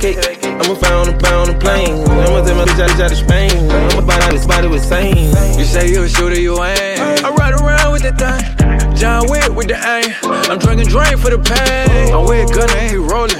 cake. 0.00 0.16
I'ma 0.42 0.74
fly 0.74 0.92
on 0.92 1.06
the 1.12 1.16
bound 1.20 1.50
on 1.50 1.60
plane. 1.60 2.00
I'ma 2.08 2.40
take 2.44 2.56
my 2.56 2.64
bitch 2.64 2.80
out, 2.80 3.00
out 3.00 3.12
of 3.12 3.18
Spain. 3.18 3.52
I'ma 3.70 4.00
bite 4.00 4.22
out 4.22 4.32
his 4.32 4.46
body 4.46 4.68
with 4.68 4.84
same. 4.84 5.28
You 5.58 5.64
say 5.64 5.92
you 5.92 6.02
a 6.02 6.08
shooter, 6.08 6.40
you 6.40 6.56
ain't. 6.62 7.24
I 7.24 7.30
ride 7.30 7.54
around 7.54 7.92
with 7.92 8.02
that 8.02 8.16
thing. 8.16 8.96
John 8.96 9.28
Wick 9.28 9.48
with 9.54 9.68
the 9.68 9.76
aim. 9.76 10.12
I'm 10.50 10.58
drinking 10.58 10.88
drink 10.88 11.20
for 11.20 11.30
the 11.30 11.38
pain. 11.38 12.12
I'm 12.12 12.24
with 12.26 12.50
and 12.56 12.90
he 12.90 12.96
rolling. 12.96 13.36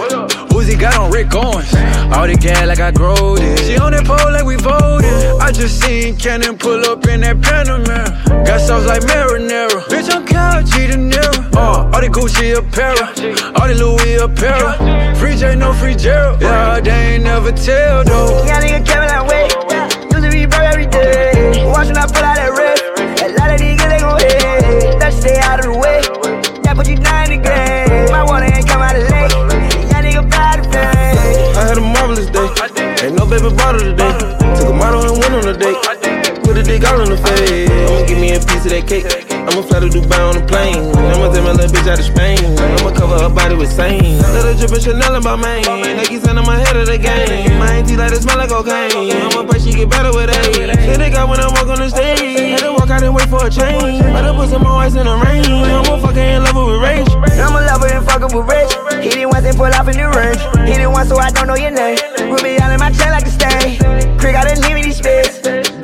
Uzi 0.53 0.79
got 0.79 0.97
on 0.97 1.11
Rick 1.11 1.35
Owens. 1.35 1.73
All 2.13 2.27
the 2.27 2.37
gas 2.37 2.67
like 2.67 2.81
I 2.81 2.91
growed 2.91 3.41
it. 3.41 3.59
She 3.65 3.77
on 3.77 3.93
that 3.93 4.05
pole 4.05 4.33
like 4.33 4.45
we 4.45 4.57
voted. 4.57 5.41
I 5.41 5.53
just 5.53 5.81
seen 5.81 6.17
Cannon 6.17 6.59
pull 6.59 6.85
up 6.85 7.07
in 7.07 7.21
that 7.23 7.39
Panamera. 7.39 8.45
Got 8.47 8.61
sauce 8.61 8.87
like 8.87 9.03
marinara. 9.03 9.81
Bitch, 9.89 10.13
I'm 10.15 10.27
Kyle 10.27 10.63
G 10.63 10.87
De 10.87 10.97
Niro. 10.97 11.40
Uh, 11.55 11.91
all 11.93 12.01
the 12.01 12.09
Gucci 12.09 12.57
apparel. 12.57 12.99
All 13.57 13.69
the 13.69 13.75
Louis 13.75 14.17
apparel. 14.17 14.73
Free 15.17 15.37
J, 15.37 15.57
no 15.57 15.73
free 15.73 15.95
Gerald. 15.95 16.41
Yeah, 16.41 16.81
they 16.81 17.15
ain't 17.15 17.25
never 17.25 17.53
tell 17.53 18.05
though. 18.05 18.45
Yeah, 18.47 18.61
nigga 18.61 18.87
Kevin 18.87 19.09
that 19.09 19.27
way. 19.27 19.49
Used 20.11 20.25
to 20.25 20.31
be 20.31 20.47
broke 20.47 20.63
every 20.63 20.87
day. 20.87 21.65
Watching 21.67 21.97
I 21.97 22.07
pull 22.07 22.25
out 22.25 22.37
that 22.37 22.53
red. 22.55 22.79
A 23.23 23.35
lot 23.39 23.51
of 23.51 23.61
niggas 23.61 23.89
they 23.89 24.01
gon' 24.01 24.19
hate. 24.21 24.99
Better 24.99 25.17
stay 25.17 25.39
out 25.39 25.61
of 25.61 25.67
the 25.67 25.79
way. 25.79 26.01
Yeah, 26.65 26.75
put 26.75 26.89
you 26.89 26.97
down 26.97 27.33
in 27.33 27.43
the 27.43 27.49
grave. 27.49 28.11
My 28.11 28.23
water 28.25 28.47
ain't 28.47 28.67
come 28.67 28.83
out 28.83 28.97
of 28.97 29.03
the 29.03 29.11
lake. 29.11 29.33
Yeah, 29.91 30.03
nigga 30.03 30.31
proud 30.31 30.61
of 30.61 30.67
fame. 30.73 31.57
I 31.59 31.63
had 31.69 31.79
a 31.79 31.81
marvelous 31.81 32.31
day. 32.31 32.49
Ain't 33.05 33.17
no 33.17 33.27
baby 33.27 33.55
bottle 33.55 33.81
today. 33.81 34.13
Took 34.57 34.71
a 34.71 34.73
model 34.73 35.03
and 35.09 35.19
went 35.19 35.35
on 35.35 35.49
a 35.49 35.57
date. 35.57 36.00
A 36.61 36.63
dick 36.63 36.85
all 36.85 37.01
in 37.01 37.09
the 37.09 37.17
face. 37.17 37.73
I'ma 37.73 38.05
give 38.05 38.21
me 38.21 38.37
a 38.37 38.41
piece 38.45 38.69
of 38.69 38.77
that 38.77 38.85
cake. 38.85 39.09
I'ma 39.33 39.65
fly 39.65 39.81
to 39.81 39.89
Dubai 39.89 40.21
on 40.21 40.37
a 40.37 40.45
plane. 40.45 40.93
I'ma 40.93 41.33
take 41.33 41.41
my 41.41 41.57
little 41.57 41.73
bitch 41.73 41.89
out 41.89 41.97
of 41.97 42.05
Spain. 42.05 42.37
I'ma 42.77 42.93
cover 42.93 43.17
her 43.17 43.33
body 43.33 43.57
with 43.57 43.73
same. 43.73 44.21
Let 44.21 44.45
her 44.45 44.53
drip 44.61 44.77
Chanel 44.77 45.17
in 45.17 45.25
my. 45.25 45.41
Like 45.41 46.13
he's 46.13 46.21
on 46.29 46.37
my 46.45 46.61
head 46.61 46.77
of 46.77 46.85
the 46.85 47.01
game. 47.01 47.57
My 47.57 47.81
auntie 47.81 47.97
like 47.97 48.13
it 48.13 48.21
smell 48.21 48.37
like 48.37 48.53
cocaine. 48.53 48.93
I'ma 48.93 49.49
pray 49.49 49.57
she 49.57 49.73
get 49.73 49.89
better 49.89 50.13
with 50.13 50.29
age. 50.29 50.77
Hit 50.85 51.01
they 51.01 51.09
got 51.09 51.33
when 51.33 51.41
I 51.41 51.49
walk 51.49 51.73
on 51.73 51.81
the 51.81 51.89
stage. 51.89 52.21
Had 52.21 52.61
to 52.61 52.77
walk 52.77 52.93
out 52.93 53.09
and 53.09 53.17
wait 53.17 53.33
for 53.33 53.41
a 53.41 53.49
change. 53.49 54.05
Better 54.05 54.37
put 54.37 54.53
some 54.53 54.61
more 54.61 54.85
ice 54.85 54.93
in 55.01 55.09
the 55.09 55.17
rain. 55.17 55.65
I'ma 55.65 55.97
fucking 55.97 56.21
in 56.21 56.45
love 56.45 56.61
with 56.61 56.85
rage. 56.85 57.09
I'm 57.41 57.57
a 57.57 57.65
lover 57.73 57.89
and 57.89 58.05
fuckin' 58.05 58.37
with 58.37 58.45
rich. 58.53 58.69
Hit 59.01 59.17
it 59.17 59.25
once 59.25 59.49
and 59.49 59.57
pull 59.57 59.73
off 59.73 59.89
in 59.89 59.97
the 59.97 60.13
range. 60.13 60.45
Hit 60.69 60.85
it 60.85 60.93
once 60.93 61.09
so 61.09 61.17
I 61.17 61.33
don't 61.33 61.49
know 61.49 61.57
your 61.57 61.73
name. 61.73 61.97
Ruby 62.29 62.61
all 62.61 62.69
in 62.69 62.77
my 62.77 62.93
chain 62.93 63.17
like 63.17 63.25
a 63.25 63.33
stain. 63.33 63.81
Crick 64.21 64.37
out 64.37 64.45
and 64.45 64.61
leave 64.61 64.77
me 64.77 64.85
these 64.85 65.01
space. 65.01 65.41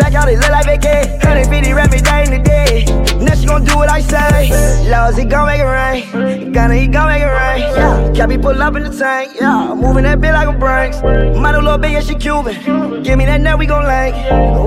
Back 0.07 0.23
out 0.23 0.29
it 0.29 0.38
look 0.38 0.51
like 0.51 0.66
vacay. 0.66 1.19
150 1.25 1.73
rap 1.73 1.90
me 1.90 1.99
day 1.99 2.23
in 2.23 2.31
the 2.31 2.38
day. 2.38 2.85
Now 3.25 3.35
she 3.35 3.45
gon' 3.45 3.64
do 3.64 3.75
what 3.75 3.90
I 3.90 4.01
say. 4.01 4.88
Laws, 4.88 5.16
he 5.16 5.25
gon' 5.25 5.49
make 5.49 5.59
it 5.59 5.64
rain. 5.64 6.53
Gonna, 6.53 6.77
he 6.77 6.87
gon' 6.87 7.09
make 7.09 7.23
it 7.23 7.27
rain. 7.27 7.59
Yeah. 7.75 8.12
Cappy 8.14 8.38
pull 8.38 8.62
up 8.62 8.77
in 8.77 8.85
the 8.85 8.97
tank. 8.97 9.33
Yeah. 9.35 9.75
Moving 9.75 10.05
that 10.05 10.21
bit 10.21 10.31
like 10.31 10.47
a 10.47 10.53
Brinks. 10.53 11.03
Model 11.03 11.62
little 11.62 11.79
big, 11.79 11.90
yeah, 11.90 12.03
she 12.03 12.14
Cuban. 12.14 13.03
Give 13.03 13.19
me 13.19 13.27
that 13.27 13.40
net, 13.40 13.59
we 13.59 13.66
gon' 13.66 13.83
link. 13.83 14.14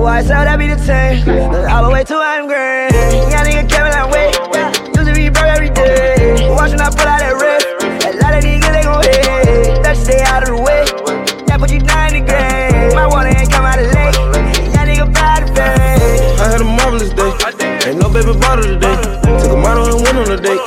Why 0.04 0.22
sell 0.24 0.44
that 0.44 0.60
be 0.60 0.68
the 0.68 0.76
tank? 0.76 1.26
All 1.72 1.86
the 1.86 1.90
way 1.90 2.04
to 2.04 2.16
I'm 2.16 2.46
grand. 2.46 2.94
Yeah, 2.94 3.46
nigga 3.46 3.70
Kevin 3.70 3.94
that 3.94 4.12
way. 4.12 4.28
Used 4.94 5.08
to 5.08 5.14
be 5.16 5.30
broke 5.30 5.46
every 5.46 5.70
day. 5.70 6.50
Watching 6.52 6.82
I 6.82 6.90
pull 6.90 7.08
out 7.08 7.20
that 7.20 7.40
red. 7.40 7.49
Baby 18.30 18.42
bottle 18.42 18.64
today. 18.64 18.94
Took 19.42 19.54
a 19.54 19.58
model 19.58 19.90
and 19.90 20.06
went 20.06 20.18
on 20.22 20.30
a 20.30 20.38
date. 20.38 20.62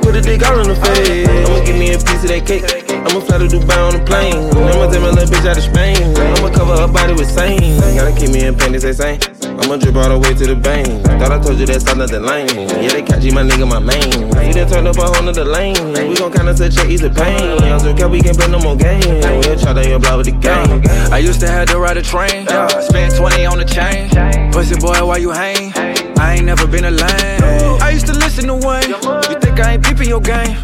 Put 0.00 0.16
a 0.16 0.22
dick 0.22 0.40
all 0.40 0.56
in 0.60 0.68
the 0.68 0.76
face. 0.88 1.28
I'ma 1.28 1.60
give 1.60 1.76
me 1.76 1.92
a 1.92 1.98
piece 2.00 2.24
of 2.24 2.32
that 2.32 2.46
cake. 2.48 2.64
I'ma 2.88 3.20
fly 3.20 3.36
to 3.36 3.44
Dubai 3.44 3.76
on 3.76 4.00
a 4.00 4.04
plane. 4.08 4.40
I'ma 4.56 4.88
take 4.88 5.04
my 5.04 5.12
little 5.12 5.28
bitch 5.28 5.44
out 5.44 5.58
of 5.58 5.64
Spain. 5.68 6.00
I'ma 6.16 6.48
cover 6.48 6.80
her 6.80 6.88
body 6.88 7.12
with 7.12 7.28
same. 7.28 7.76
Gotta 7.92 8.16
keep 8.16 8.30
me 8.32 8.46
in 8.46 8.56
panties, 8.56 8.88
they 8.88 8.94
say. 8.94 9.20
I'ma 9.44 9.76
drip 9.76 9.96
all 9.96 10.08
the 10.08 10.18
way 10.18 10.32
to 10.32 10.46
the 10.48 10.56
bank. 10.56 10.88
Thought 11.20 11.32
I 11.32 11.38
told 11.44 11.60
you 11.60 11.66
that's 11.66 11.84
all 11.84 11.96
nothing 11.96 12.24
lame. 12.24 12.48
Yeah, 12.80 12.88
they 12.88 13.02
catch 13.02 13.22
you, 13.22 13.32
my 13.32 13.44
nigga, 13.44 13.68
my 13.68 13.84
main. 13.84 14.08
You 14.40 14.54
done 14.56 14.68
turned 14.72 14.88
up 14.88 14.96
a 14.96 15.04
whole 15.04 15.20
nother 15.20 15.44
lane. 15.44 15.76
We 16.08 16.16
gon' 16.16 16.32
kinda 16.32 16.56
touch 16.56 16.72
your 16.80 16.88
easy 16.88 17.12
pain. 17.12 17.60
I'm 17.68 17.80
so 17.80 17.92
we 18.08 18.24
can't 18.24 18.38
play 18.38 18.48
no 18.48 18.60
more 18.64 18.76
games. 18.80 19.04
We'll 19.44 19.60
try 19.60 19.76
to 19.76 19.84
your 19.84 20.00
block 20.00 20.24
with 20.24 20.32
the 20.32 20.36
game. 20.40 20.80
I 21.12 21.18
used 21.18 21.40
to 21.40 21.48
have 21.52 21.68
to 21.68 21.78
ride 21.78 21.98
a 21.98 22.02
train. 22.02 22.48
Spend 22.88 23.12
20 23.12 23.44
on 23.44 23.58
the 23.60 23.68
chain. 23.68 24.08
Pussy 24.52 24.80
boy, 24.80 25.04
why 25.04 25.18
you 25.18 25.36
hang? 25.36 26.03
I 26.18 26.34
ain't 26.36 26.46
never 26.46 26.66
been 26.66 26.84
a 26.84 26.90
lame. 26.90 27.82
I 27.82 27.90
used 27.92 28.06
to 28.06 28.12
listen 28.12 28.46
to 28.46 28.54
Wayne. 28.54 28.90
You 29.30 29.40
think 29.40 29.60
I 29.60 29.74
ain't 29.74 29.84
peeping 29.84 30.08
your 30.08 30.20
game? 30.20 30.56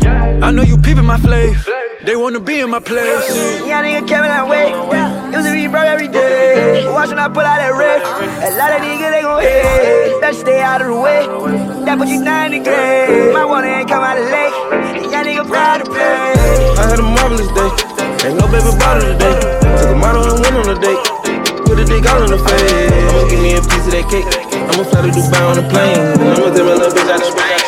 I 0.43 0.51
know 0.51 0.63
you 0.63 0.77
peeping 0.79 1.05
my 1.05 1.19
flav. 1.19 1.57
They 2.05 2.17
wanna 2.17 2.41
be 2.41 2.61
in 2.61 2.71
my 2.71 2.81
place. 2.81 3.29
Yeah, 3.67 3.83
nigga 3.85 4.09
Kevin 4.09 4.31
that 4.31 4.49
way. 4.49 4.73
Used 5.33 5.47
to 5.47 5.53
be 5.53 5.67
broke 5.69 5.85
every 5.85 6.09
day. 6.09 6.87
Watching 6.89 7.19
I 7.19 7.29
pull 7.29 7.43
out 7.43 7.59
that 7.59 7.75
red. 7.77 8.01
A 8.01 8.57
lot 8.57 8.73
of 8.73 8.81
niggas 8.81 9.11
they 9.13 9.23
gon' 9.23 9.43
hate. 9.43 10.21
Better 10.21 10.39
stay 10.39 10.61
out 10.63 10.81
of 10.81 10.89
the 10.89 10.97
way. 10.97 11.27
That 11.85 11.99
put 11.99 12.09
you 12.09 12.25
down 12.25 12.53
in 12.53 12.63
the 12.63 12.71
grave. 12.71 13.35
My 13.35 13.45
water 13.45 13.67
ain't 13.67 13.89
come 13.89 14.03
out 14.03 14.17
of 14.17 14.25
the 14.25 14.31
lake. 14.33 15.13
Yeah, 15.13 15.25
nigga 15.25 15.47
proud 15.47 15.83
of 15.83 15.89
fame. 15.89 16.79
I 16.81 16.89
had 16.89 16.99
a 16.99 17.03
marvelous 17.03 17.49
day. 17.53 17.71
Ain't 18.29 18.39
no 18.41 18.49
baby 18.49 18.73
bottle 18.81 19.05
today. 19.13 19.37
Took 19.77 19.91
a 19.91 19.97
model 19.97 20.25
and 20.25 20.41
went 20.41 20.57
on 20.57 20.77
a 20.77 20.81
date. 20.81 21.20
Put 21.71 21.79
a 21.79 21.85
dick 21.85 22.03
all 22.11 22.25
in 22.27 22.35
the 22.35 22.39
face. 22.51 22.91
I'ma 23.15 23.31
give 23.31 23.39
me 23.39 23.55
a 23.55 23.63
piece 23.63 23.87
of 23.87 23.95
that 23.95 24.03
cake. 24.11 24.27
I'ma 24.27 24.83
fly 24.91 25.07
to 25.07 25.11
Dubai 25.15 25.39
on 25.47 25.55
a 25.55 25.65
plane. 25.71 26.03
I'ma 26.19 26.51
take 26.51 26.67
my 26.67 26.75
little 26.75 26.91
bitch 26.91 27.07
out 27.07 27.23
of 27.23 27.31
Spain. 27.31 27.63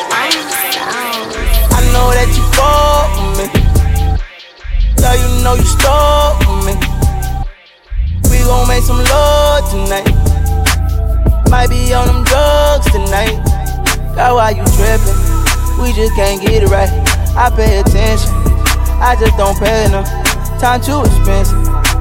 I 1.70 1.86
know 1.94 2.10
that 2.10 2.26
you 2.34 2.42
fall 2.58 3.06
for 3.14 3.30
me. 3.38 3.46
Girl, 4.98 5.14
you 5.14 5.30
know 5.46 5.54
you 5.54 5.62
stole 5.62 6.34
from 6.42 6.66
me. 6.66 6.74
We 8.26 8.42
gon' 8.42 8.66
make 8.66 8.82
some 8.82 8.98
love 9.06 9.70
tonight. 9.70 10.10
Might 11.46 11.70
be 11.70 11.94
on 11.94 12.10
them 12.10 12.26
drugs 12.26 12.90
tonight. 12.90 13.38
Girl, 14.18 14.34
why 14.34 14.50
you 14.50 14.66
trippin'? 14.74 15.14
We 15.78 15.94
just 15.94 16.10
can't 16.18 16.42
get 16.42 16.66
it 16.66 16.74
right. 16.74 16.90
I 17.38 17.54
pay 17.54 17.78
attention. 17.78 18.34
I 18.98 19.14
just 19.14 19.38
don't 19.38 19.54
pay 19.62 19.86
enough. 19.86 20.10
Time 20.58 20.82
too 20.82 21.06
expensive. 21.06 21.54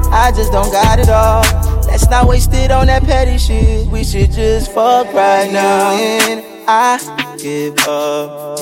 I 0.10 0.34
just 0.34 0.52
don't 0.52 0.74
got 0.74 0.98
it 0.98 1.08
all. 1.08 1.71
Let's 1.88 2.10
not 2.10 2.28
waste 2.28 2.54
it 2.54 2.72
on 2.72 2.88
that 2.88 3.04
petty 3.04 3.38
shit. 3.38 3.88
We 3.88 4.04
should 4.04 4.32
just 4.32 4.72
fuck 4.72 5.14
right 5.14 5.50
now. 5.52 5.92
And 5.92 6.44
I 6.68 6.98
give 7.38 7.78
up. 7.88 8.60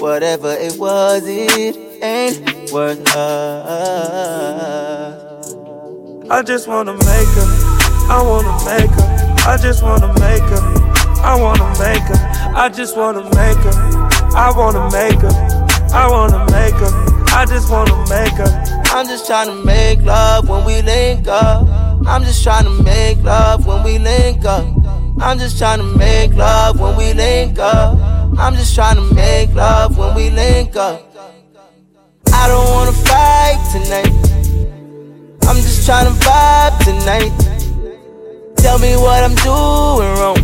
Whatever 0.00 0.52
it 0.52 0.78
was, 0.78 1.22
it 1.26 1.76
ain't 2.02 2.70
worth 2.72 3.00
us. 3.16 5.54
I 6.30 6.42
just 6.42 6.68
wanna 6.68 6.92
make 6.92 7.02
her. 7.02 7.46
I 8.10 8.22
wanna 8.22 8.52
make 8.64 8.90
her. 8.90 9.34
I 9.46 9.56
just 9.60 9.82
wanna 9.82 10.08
make 10.20 10.42
her. 10.42 10.62
I 11.22 11.34
wanna 11.40 11.66
make 11.80 12.02
her. 12.02 12.52
I 12.54 12.68
just 12.68 12.96
wanna 12.96 13.22
make 13.24 13.58
her. 13.58 13.72
I 14.36 14.52
wanna 14.56 14.88
make 14.92 15.18
her. 15.20 15.32
I 15.92 16.08
wanna 16.08 16.44
make 16.52 16.74
her. 16.74 17.07
I 17.38 17.46
just 17.46 17.70
wanna 17.70 17.96
make 18.10 18.32
her. 18.32 18.82
I'm 18.86 19.06
just 19.06 19.28
trying 19.28 19.46
to 19.46 19.64
make 19.64 20.02
love 20.02 20.48
when 20.48 20.64
we 20.64 20.82
link 20.82 21.28
up. 21.28 21.68
I'm 22.04 22.24
just 22.24 22.42
trying 22.42 22.64
to 22.64 22.82
make 22.82 23.22
love 23.22 23.64
when 23.64 23.84
we 23.84 23.96
link 23.96 24.44
up. 24.44 24.66
I'm 25.20 25.38
just 25.38 25.56
trying 25.56 25.78
to 25.78 25.84
make 25.96 26.34
love 26.34 26.80
when 26.80 26.96
we 26.96 27.14
link 27.14 27.60
up. 27.60 27.96
I'm 28.36 28.56
just 28.56 28.74
trying 28.74 28.96
to 28.96 29.14
make 29.14 29.54
love 29.54 29.96
when 29.96 30.16
we 30.16 30.30
link 30.30 30.74
up. 30.74 31.00
I 32.32 32.48
don't 32.48 32.68
wanna 32.74 32.96
fight 33.06 33.60
tonight. 33.70 34.12
I'm 35.46 35.58
just 35.58 35.86
trying 35.86 36.06
to 36.06 36.14
vibe 36.18 36.76
tonight. 36.82 37.32
Tell 38.56 38.80
me 38.80 38.96
what 38.96 39.22
I'm 39.22 39.36
doing 39.46 40.10
wrong. 40.18 40.42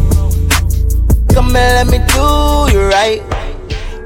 Come 1.35 1.57
and 1.57 1.75
let 1.75 1.89
me 1.89 1.99
do 2.15 2.73
you 2.73 2.87
right. 2.87 3.54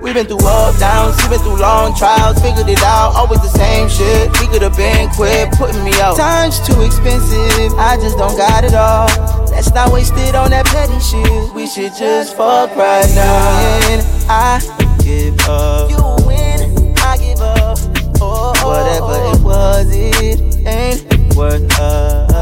We've 0.01 0.15
been 0.15 0.27
through 0.27 0.47
up, 0.47 0.79
downs, 0.79 1.17
we've 1.23 1.31
been 1.31 1.41
through 1.41 1.59
long 1.59 1.95
trials, 1.95 2.41
figured 2.41 2.69
it 2.69 2.83
out, 2.85 3.15
always 3.17 3.41
the 3.41 3.49
same 3.49 3.89
shit. 3.89 4.31
We 4.41 4.47
could've 4.47 4.77
been 4.77 5.11
quit, 5.11 5.51
putting 5.53 5.83
me 5.83 5.93
out. 6.01 6.17
Time's 6.17 6.61
too 6.67 6.81
expensive, 6.83 7.75
I 7.75 7.99
just 8.01 8.17
don't 8.17 8.37
got 8.37 8.63
it 8.63 8.75
all. 8.75 9.09
Let's 9.51 9.75
not 9.75 9.93
waste 9.93 10.15
it 10.17 10.37
on 10.37 10.51
that 10.51 10.67
petty 10.67 10.99
shit. 11.01 11.53
We 11.53 11.67
should 11.67 11.95
just 11.99 12.37
fuck 12.37 12.75
right 12.77 13.11
now. 13.15 13.91
And 13.91 14.03
I 14.31 14.61
give 15.03 15.39
up. 15.49 15.91
You 15.91 15.99
win, 16.25 16.95
I 16.99 17.17
give 17.19 17.41
up. 17.41 17.79
Oh, 18.21 18.55
Whatever 18.63 19.19
it 19.19 19.35
oh, 19.35 19.43
oh. 19.43 19.45
was, 19.45 19.91
it 19.91 20.67
ain't 20.67 21.35
worth 21.35 21.79
us. 21.81 22.33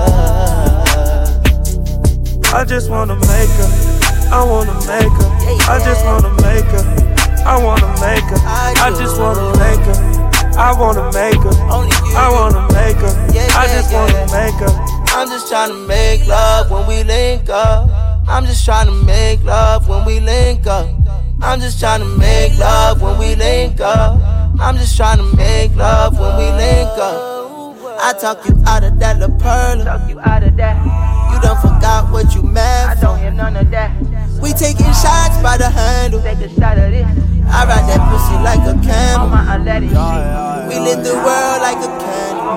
I 2.53 2.65
just 2.67 2.91
wanna 2.91 3.17
make 3.17 3.49
her. 3.49 3.71
I 4.31 4.45
wanna 4.45 4.75
make 4.87 5.11
her. 5.11 5.31
I 5.73 5.81
just 5.83 6.05
wanna 6.05 6.31
make 6.43 6.65
her. 6.65 7.06
I 7.47 7.63
wanna 7.63 7.87
make 8.03 8.25
her. 8.25 8.41
I 8.43 8.91
just 8.99 9.19
wanna 9.21 9.47
make 9.59 9.85
her. 9.87 9.97
I 10.59 10.73
wanna 10.73 11.13
make 11.13 11.41
her. 11.41 11.55
I 12.17 12.29
wanna 12.29 12.63
make 12.75 12.97
her. 12.97 13.15
I 13.55 13.67
just 13.69 13.93
wanna 13.93 14.27
make 14.35 14.59
her. 14.59 14.73
I'm 15.17 15.29
just 15.29 15.49
trying 15.49 15.71
to 15.71 15.87
make 15.87 16.27
love 16.27 16.71
when 16.71 16.87
we 16.87 17.05
link 17.05 17.49
up. 17.49 17.89
I'm 18.29 18.45
just 18.45 18.65
trying 18.65 18.87
to 18.87 18.93
make 19.05 19.43
love 19.45 19.89
when 19.89 20.05
we 20.05 20.19
link 20.21 20.67
up. 20.67 20.89
I'm 21.41 21.61
just 21.61 21.79
trying 21.79 22.01
to 22.01 22.19
make 22.19 22.59
love 22.59 23.01
when 23.01 23.17
we 23.19 23.35
link 23.37 23.81
up. 23.81 24.21
I'm 24.61 24.77
just 24.77 24.97
trying 24.97 25.19
to 25.19 25.37
make 25.37 25.75
love 25.77 26.19
when 26.19 26.37
we 26.37 26.51
link 26.51 26.89
up. 26.99 27.77
I 28.01 28.13
talk 28.21 28.47
you 28.49 28.61
out 28.67 28.85
of 28.85 28.99
that 28.99 29.19
La 29.21 29.29
Perla. 29.29 29.85
Talk 29.85 30.11
you 30.11 30.21
out 30.21 30.43
of 30.43 30.57
that. 30.57 31.16
You 31.37 31.43
done 31.43 31.61
forgot 31.61 32.11
what 32.11 32.35
you 32.35 32.43
meant. 32.43 32.97
I 32.97 32.97
don't 32.99 33.37
none 33.37 33.57
of 33.57 33.71
that. 33.71 33.93
We 34.41 34.55
taking 34.55 34.89
shots 34.97 35.37
by 35.45 35.59
the 35.59 35.69
handle. 35.69 36.23
Take 36.23 36.39
a 36.39 36.49
shot 36.49 36.79
of 36.79 36.91
this. 36.91 37.05
I 37.45 37.69
ride 37.69 37.85
that 37.93 38.01
pussy 38.09 38.41
like 38.41 38.65
a 38.65 38.73
camel. 38.81 39.29
My 39.29 39.45
yeah, 39.45 39.79
yeah, 39.81 39.93
yeah, 39.93 40.69
we 40.69 40.81
lit 40.81 41.05
the 41.05 41.13
world 41.13 41.61
like 41.61 41.77
a 41.77 41.93
candle. 42.01 42.49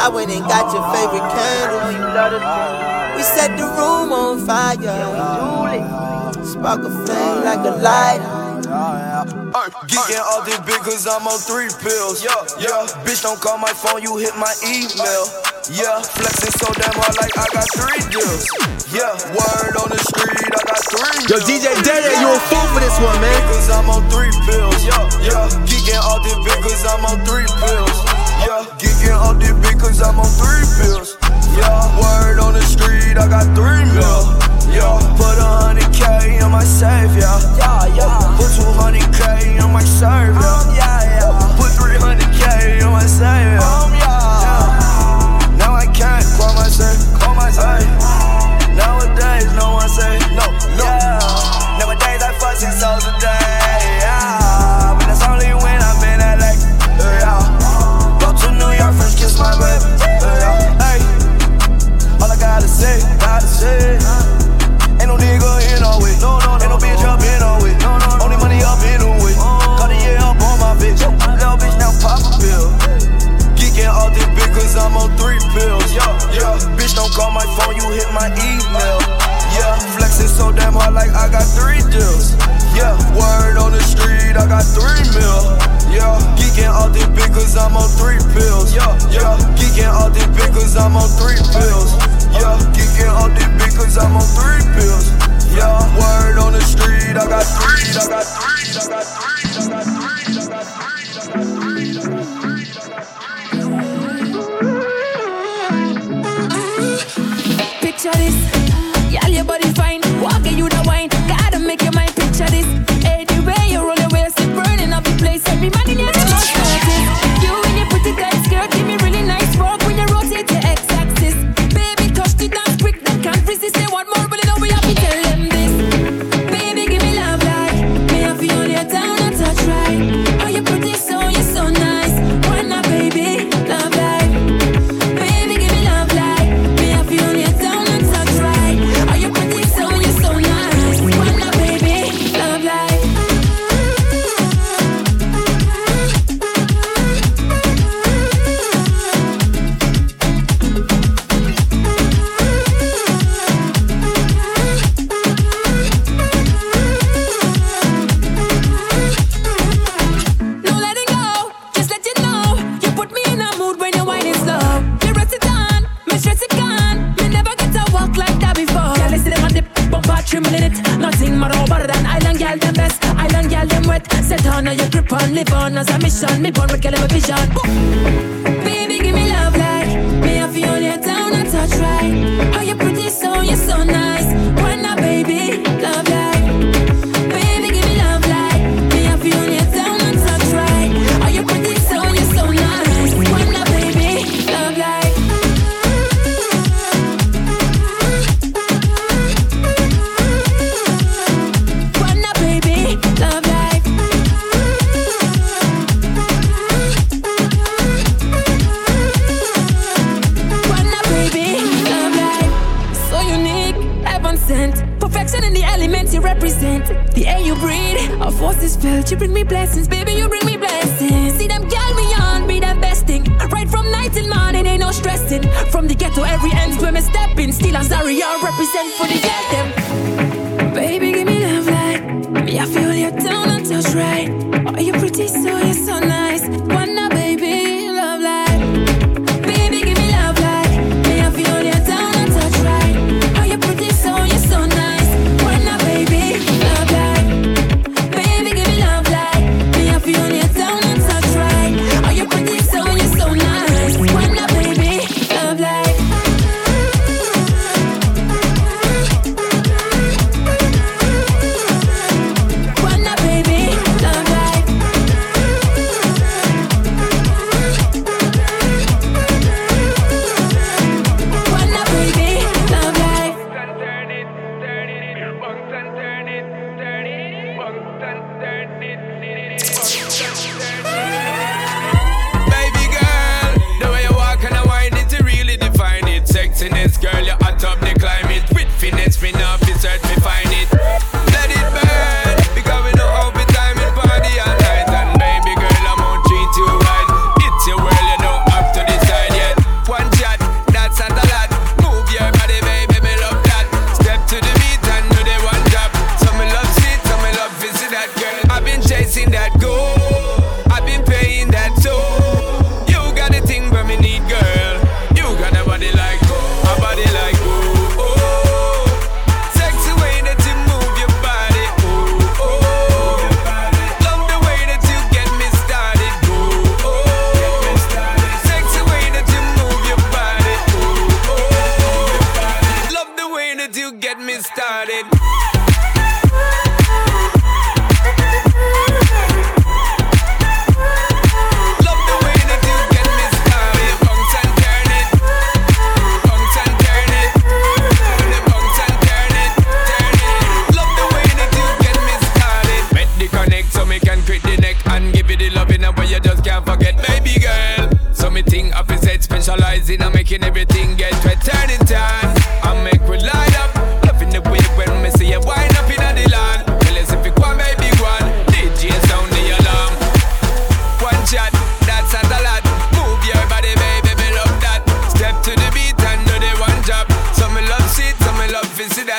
I 0.00 0.08
went 0.08 0.30
and 0.30 0.42
got 0.48 0.72
your 0.72 0.82
favorite 0.96 1.28
candle. 1.28 3.16
We 3.16 3.22
set 3.22 3.54
the 3.58 3.64
room 3.76 4.12
on 4.12 4.46
fire. 4.46 4.80
Spark 6.42 6.80
a 6.84 6.90
flame 7.04 7.44
like 7.44 7.66
a 7.66 7.76
lighter 7.76 8.41
yeah, 8.64 9.24
geeking 9.90 10.22
all 10.22 10.42
this 10.44 10.58
big 10.62 10.80
cause 10.82 11.06
I'm 11.06 11.26
on 11.26 11.38
three 11.38 11.70
pills. 11.82 12.22
Yeah, 12.22 12.34
yeah. 12.58 12.86
Bitch, 13.02 13.22
don't 13.22 13.40
call 13.40 13.58
my 13.58 13.72
phone, 13.72 14.02
you 14.02 14.16
hit 14.16 14.34
my 14.36 14.52
email. 14.62 15.26
Yeah, 15.70 16.02
flexing 16.02 16.54
so 16.58 16.66
damn 16.74 16.94
hard 16.98 17.14
like 17.22 17.34
I 17.38 17.46
got 17.54 17.66
three 17.74 18.02
deals. 18.10 18.46
Yeah, 18.90 19.14
word 19.34 19.74
on 19.78 19.88
the 19.90 20.00
street, 20.10 20.50
I 20.50 20.62
got 20.66 20.82
three. 20.90 21.22
Yo. 21.30 21.38
DJ 21.46 21.70
Daddy, 21.86 22.12
yeah. 22.12 22.22
you 22.22 22.28
a 22.34 22.38
fool 22.50 22.66
for 22.74 22.80
this 22.82 22.94
one, 22.98 23.18
man. 23.22 23.40
Cause 23.50 23.70
I'm 23.70 23.88
on 23.90 24.02
three 24.10 24.34
pills. 24.46 24.78
Yeah, 24.84 25.06
yeah. 25.22 25.48
Geeking 25.66 26.02
all 26.02 26.22
this 26.22 26.38
big 26.42 26.58
cause 26.62 26.82
I'm 26.86 27.02
on 27.06 27.18
three 27.26 27.48
pills. 27.62 27.96
Yeah, 28.42 28.66
geeking 28.78 29.14
all 29.14 29.34
this 29.34 29.54
big 29.62 29.78
cause 29.78 30.02
I'm 30.02 30.18
on 30.18 30.30
three 30.38 30.66
pills. 30.82 31.16
Yeah, 31.54 31.70
word 31.98 32.38
on 32.38 32.54
the 32.54 32.64
street, 32.66 33.18
I 33.18 33.26
got 33.30 33.46
three 33.54 33.86
mil. 33.94 34.42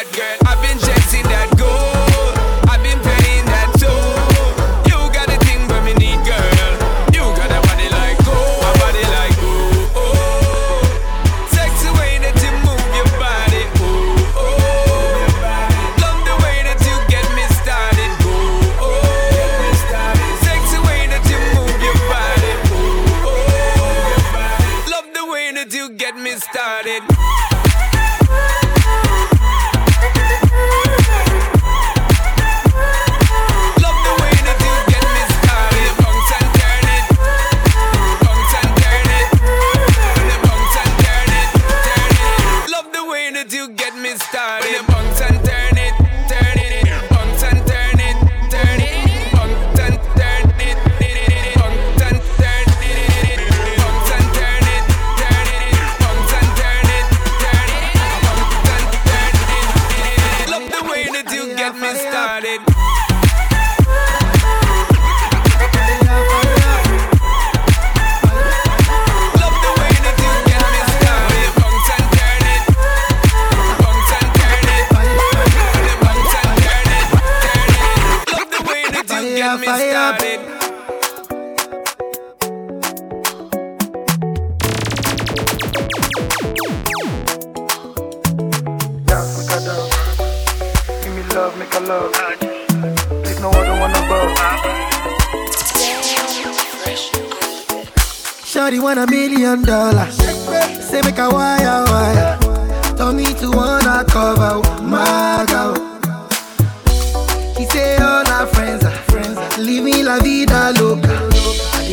bad 0.04 0.40
girl. 0.40 0.43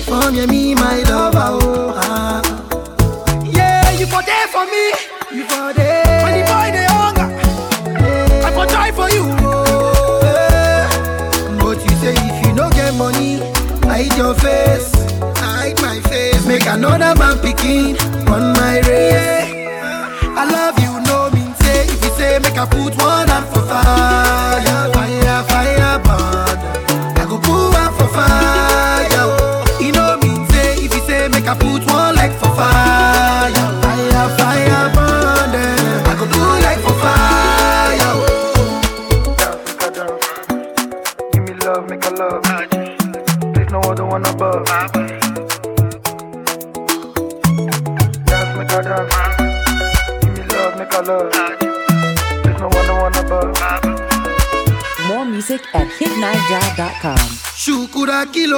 You 0.01 0.07
for 0.07 0.33
me, 0.33 0.47
me 0.47 0.75
my 0.75 1.03
lover, 1.03 1.59
oh 1.61 1.93
ah. 1.95 2.41
Yeah, 3.45 3.91
you 3.91 4.07
for 4.07 4.23
there 4.23 4.47
for 4.49 4.65
me, 4.65 4.93
you 5.31 5.45
for 5.45 5.75
there. 5.75 6.23
When 6.25 6.41
the 6.41 6.45
boy 6.49 6.69
they 6.73 6.87
hunger, 6.89 7.29
yeah. 8.01 8.47
I 8.47 8.51
for 8.51 8.65
try 8.65 8.91
for 8.93 9.11
you. 9.11 9.25
Oh, 9.45 10.21
yeah. 10.25 11.59
But 11.61 11.85
you 11.85 11.97
say 12.01 12.15
if 12.17 12.47
you 12.47 12.55
no 12.55 12.71
get 12.71 12.95
money, 12.95 13.41
hide 13.85 14.17
your 14.17 14.33
face, 14.37 14.91
hide 15.39 15.79
my 15.83 16.01
face. 16.09 16.47
Make 16.47 16.65
another 16.65 17.15
man 17.21 17.39
picking 17.41 17.99
on 18.27 18.55
my 18.55 18.81
race. 18.89 19.53
Yeah. 19.53 20.35
I 20.35 20.45
love 20.51 20.79
you, 20.81 20.99
no 21.13 21.29
mean 21.31 21.55
say. 21.57 21.85
If 21.85 22.03
you 22.03 22.11
say 22.17 22.39
make 22.39 22.57
I 22.57 22.65
put 22.65 22.97
one 22.97 23.29
hand 23.29 23.47
for 23.53 23.61
fire. 23.69 25.00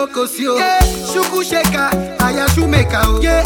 loco 0.03 0.27
sio 0.27 0.57
yeah. 0.59 0.83
shukusheka 1.13 1.91
aya 2.19 2.49
shumeka 2.49 3.09
oh. 3.09 3.23
yeah. 3.23 3.45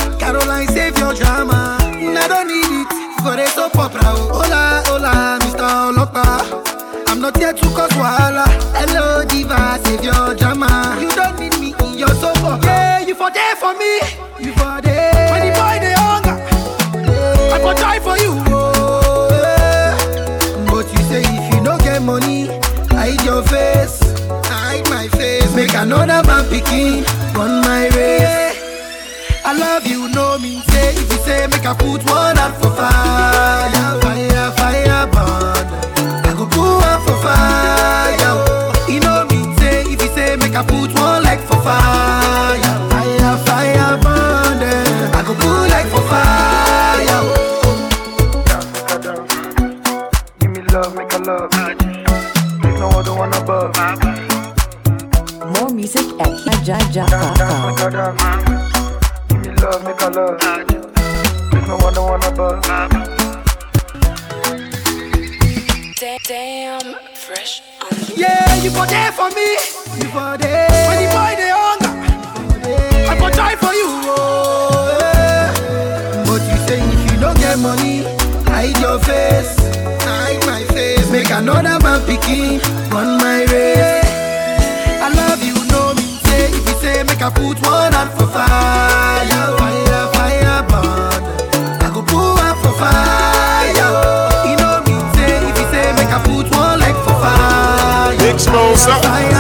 I 31.69 31.75
put 31.75 32.05
one 32.09 32.39
out 32.39 32.55
for 32.63 32.71
fire, 32.71 33.99
fire, 34.01 34.51
fire 34.53 35.07
burn. 35.11 35.67
I 36.25 36.33
go 36.39 36.47
go 36.47 36.63
out 36.79 37.03
for 37.03 37.17
fire. 37.19 38.35
Oh. 38.39 38.87
You 38.89 39.01
know 39.01 39.25
me 39.27 39.53
say 39.59 39.83
if 39.83 40.01
you 40.01 40.09
say 40.15 40.37
make 40.37 40.55
a 40.55 40.63
put 40.63 40.95
one 40.95 41.25
like 41.25 41.41
for 41.41 41.59
fire, 41.61 42.61
fire, 42.89 43.37
fire 43.47 43.99
burn. 43.99 44.63
Eh. 44.63 45.11
I 45.13 45.23
go 45.27 45.35
put 45.35 45.69
like 45.75 45.89
for 45.91 46.03
fire. 46.07 47.23
Oh. 47.27 47.75
Give 50.39 50.51
me 50.53 50.63
love, 50.71 50.95
make 50.95 51.13
a 51.15 51.19
love. 51.19 51.51
There's 52.63 52.79
no 52.79 52.89
other 52.91 53.13
one 53.13 53.35
above. 53.35 53.75
More 55.59 55.71
music 55.71 56.07
at 56.21 56.31
Jaja. 56.63 57.07
Give 59.29 59.41
me 59.41 59.51
love, 59.61 59.83
make 59.83 60.01
a 60.01 60.11
love. 60.11 60.96
There's 61.51 61.69
no 61.69 61.77
one, 61.77 61.95
no 61.95 62.05
one 62.05 62.25
above. 62.25 62.63
Damn, 66.29 66.95
fresh. 67.15 67.63
Yeah, 68.17 68.55
you 68.63 68.71
for 68.71 68.87
there 68.87 69.13
for 69.13 69.29
me. 69.31 69.53
You 69.99 70.09
for 70.11 70.37
there. 70.39 70.69
When 70.89 70.99
the 71.03 71.09
boy 71.15 71.33
they 71.39 71.53
hunger, 71.55 71.95
I 73.11 73.17
for 73.19 73.31
try 73.31 73.55
for 73.55 73.73
you. 73.73 73.87
Oh, 74.11 74.99
yeah. 75.01 76.25
But 76.27 76.43
you 76.51 76.57
say 76.67 76.81
if 76.83 77.13
you 77.13 77.21
don't 77.21 77.39
get 77.39 77.59
money, 77.61 78.03
hide 78.51 78.77
your 78.81 78.99
face, 78.99 79.57
hide 80.03 80.45
my 80.47 80.65
face. 80.75 81.09
Make 81.13 81.31
another 81.31 81.79
man 81.79 82.01
picking 82.07 82.61
on 82.93 83.19
my 83.19 83.45
race. 83.45 84.05
I 85.01 85.09
love 85.15 85.43
you, 85.45 85.55
know 85.71 85.95
me. 85.95 86.03
Say 86.27 86.47
if 86.51 86.69
you 86.69 86.75
say 86.81 87.03
make 87.05 87.23
I 87.23 87.31
put 87.31 87.63
one 87.65 87.93
hand 87.93 88.11
for 88.19 88.27
fire. 88.27 89.56
Fire, 98.39 99.36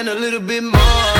And 0.00 0.08
a 0.08 0.14
little 0.14 0.40
bit 0.40 0.62
more. 0.62 1.19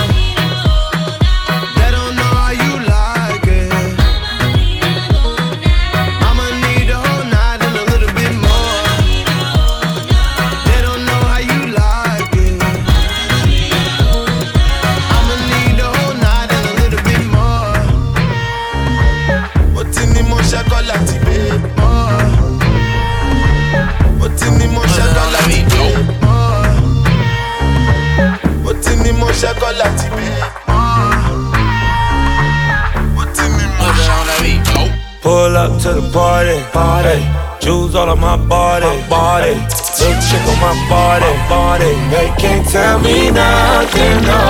Up 35.61 35.79
to 35.79 35.93
the 35.93 36.07
party, 36.11 36.59
party. 36.73 37.21
Jewels 37.61 37.95
all 37.95 38.09
on 38.09 38.19
my 38.19 38.37
body, 38.49 38.93
body. 39.11 39.55
Little 40.01 40.21
chick 40.27 40.45
on 40.53 40.59
my 40.65 40.75
body, 40.89 41.33
body. 41.53 41.93
They 42.15 42.29
can't 42.41 42.67
tell 42.67 42.99
me 42.99 43.31
nothing, 43.31 44.17
no. 44.31 44.43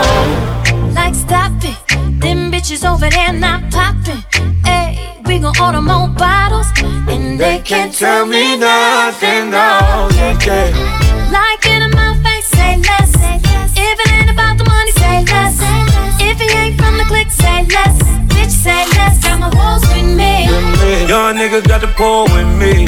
Like 0.95 1.17
stop 1.17 1.53
it, 1.71 1.79
them 2.23 2.53
bitches 2.53 2.85
over 2.89 3.11
there 3.11 3.33
not 3.33 3.61
popping. 3.73 4.23
Hey, 4.65 5.21
we 5.27 5.41
gon' 5.41 5.59
order 5.61 5.83
more 5.83 6.07
bottles, 6.07 6.69
and 6.79 7.41
they 7.41 7.59
can't 7.59 7.93
tell 7.93 8.25
me 8.25 8.57
nothing, 8.57 9.51
no. 9.51 9.69
Yeah, 10.15 10.39
yeah. 10.47 11.31
Like 11.37 11.67
it 11.67 11.83
in 11.87 11.91
my 11.91 12.15
face, 12.23 12.47
say 12.55 12.77
less. 12.89 13.13
If 13.75 13.97
it 14.05 14.13
ain't 14.13 14.31
about 14.31 14.59
the 14.59 14.65
money, 14.65 14.93
say 14.93 15.25
less. 15.25 15.59
If 16.21 16.39
he 16.39 16.49
ain't 16.57 16.81
from 16.81 16.99
the 16.99 17.05
clique, 17.05 17.33
say 17.33 17.67
less. 17.67 18.20
Bitch, 18.51 18.63
say 18.63 18.99
less. 18.99 19.23
Got 19.23 19.41
my 19.41 19.51
walls 19.55 19.83
with 19.89 20.05
me. 20.05 20.47
Young 21.09 21.37
niggas 21.37 21.67
got 21.67 21.81
the 21.81 21.89
pull 21.89 22.25
with 22.25 22.47
me. 22.59 22.87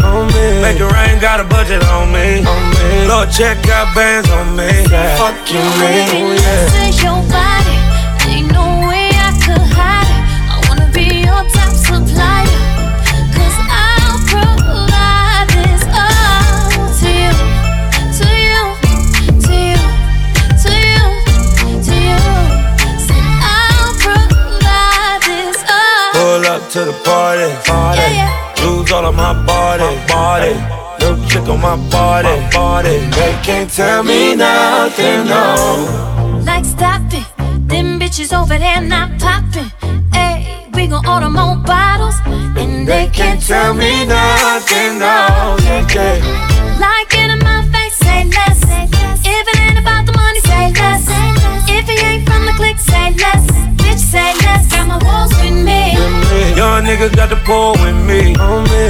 Make 0.61 0.81
it 0.81 0.93
rain, 0.93 1.21
got 1.21 1.41
a 1.41 1.45
budget 1.45 1.83
on 1.85 2.13
me. 2.13 2.43
Lord, 3.07 3.31
check 3.31 3.63
got 3.65 3.95
bands 3.95 4.29
on 4.31 4.57
me. 4.57 4.69
Fuck 5.19 5.51
you, 5.51 5.61
man. 5.79 6.09
Oh, 6.13 6.35
yeah. 6.35 6.69
to 6.75 6.85
your 7.03 7.21
body. 7.31 7.79
Ain't 8.31 8.53
no 8.53 8.89
way 8.89 9.11
I 9.15 9.31
could 9.45 9.67
hide 9.77 10.11
it. 10.11 10.23
I 10.51 10.69
wanna 10.69 10.91
be 10.93 11.23
your 11.23 11.43
top 11.51 11.73
supplier. 11.73 12.62
To 26.73 26.87
the 26.87 26.93
party, 27.05 27.53
party. 27.69 28.01
Jewels 28.57 28.91
all 28.93 29.05
on 29.05 29.15
my 29.15 29.35
body, 29.45 29.85
body. 30.09 30.55
Little 31.01 31.23
chick 31.29 31.47
on 31.47 31.61
my 31.61 31.77
body, 31.91 32.35
body. 32.51 32.97
They 33.11 33.39
can't 33.43 33.69
tell 33.69 34.03
me 34.03 34.35
nothing, 34.35 35.27
no. 35.27 36.41
Like 36.47 36.65
stop 36.65 37.03
it, 37.13 37.27
them 37.69 38.01
bitches 38.01 38.33
over 38.33 38.57
there 38.57 38.81
not 38.81 39.21
popping. 39.21 39.71
Hey, 40.15 40.67
we 40.73 40.87
gon' 40.87 41.07
order 41.07 41.29
more 41.29 41.57
bottles, 41.57 42.15
and 42.25 42.89
they 42.89 43.07
can't 43.13 43.43
Tell 43.43 43.75
me 43.75 44.07
nothing, 44.07 44.99
no. 44.99 45.12
Niggas 57.03 57.17
got 57.17 57.31
the 57.31 57.37
pull 57.45 57.73
with 57.83 57.97
me. 58.07 58.35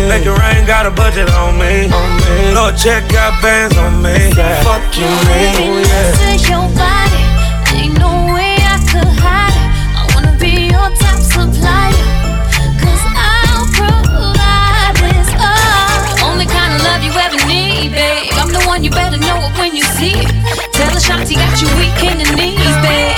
Make 0.09 0.27
it 0.27 0.37
rain, 0.37 0.67
got 0.67 0.87
a 0.87 0.91
budget 0.91 1.31
on 1.31 1.59
me. 1.59 1.89
Lord, 2.55 2.77
check 2.77 3.09
got 3.11 3.41
bands 3.43 3.77
on 3.79 4.03
me. 4.03 4.33
Fuck 4.65 4.85
you, 4.97 5.09
man. 5.29 5.55
Oh, 5.57 5.81
yeah. 5.81 6.13
to 6.21 6.33
your 6.49 6.67
body. 6.77 7.25
Ain't 7.73 7.99
no 7.99 8.13
way 8.35 8.57
I 8.61 8.77
could 8.91 9.09
hide 9.17 9.57
it. 9.57 9.69
I 9.97 10.03
wanna 10.15 10.37
be 10.39 10.69
your 10.69 10.89
top 11.01 11.19
supplier. 11.21 12.05
Cause 12.81 13.05
I'll 13.17 13.67
provide 13.73 14.97
this 15.01 15.31
all. 15.41 16.29
Only 16.29 16.47
kind 16.47 16.75
of 16.77 16.85
love 16.85 17.03
you 17.03 17.13
ever 17.17 17.41
need, 17.49 17.93
babe. 17.93 18.33
I'm 18.37 18.53
the 18.53 18.63
one 18.67 18.85
you 18.85 18.91
better 18.91 19.19
know 19.19 19.41
it 19.41 19.59
when 19.59 19.75
you 19.75 19.85
see 19.97 20.21
it. 20.21 20.29
Tell 20.73 20.95
Ashanti 20.97 21.35
got 21.37 21.61
you 21.63 21.69
weak 21.81 21.97
in 22.05 22.19
the 22.19 22.29
knees, 22.37 22.77
babe. 22.85 23.12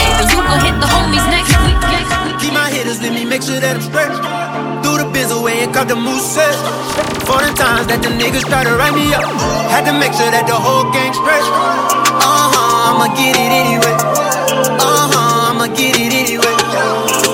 Sure 3.45 3.61
that 3.61 3.77
I'm 3.77 3.85
straight. 3.85 4.09
Through 4.81 5.05
the 5.05 5.09
biz 5.13 5.29
away 5.29 5.61
and 5.61 5.69
cut 5.69 5.89
the 5.89 5.97
moose. 5.97 6.33
For 7.29 7.41
the 7.45 7.53
times 7.53 7.85
that 7.93 8.01
the 8.01 8.09
niggas 8.09 8.49
try 8.49 8.65
to 8.65 8.73
write 8.81 8.97
me 8.97 9.13
up, 9.13 9.25
had 9.69 9.85
to 9.85 9.93
make 9.93 10.17
sure 10.17 10.33
that 10.33 10.49
the 10.49 10.57
whole 10.57 10.89
gang 10.97 11.13
straight. 11.13 11.45
Uh 11.45 12.25
huh, 12.25 12.89
I'ma 12.89 13.13
get 13.13 13.37
it 13.37 13.53
anyway. 13.53 13.97
Uh 14.81 15.05
huh, 15.13 15.53
I'ma 15.53 15.69
get 15.77 15.93
it 15.93 16.13
anyway. 16.17 16.57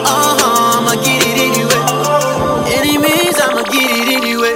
Uh 0.02 0.34
huh, 0.34 0.82
I'ma 0.82 0.98
get 0.98 1.22
it 1.22 1.38
anyway. 1.46 1.78
Any 2.74 2.98
means, 2.98 3.38
I'ma 3.38 3.62
get 3.70 3.86
it 3.86 4.11
anyway. 4.11 4.54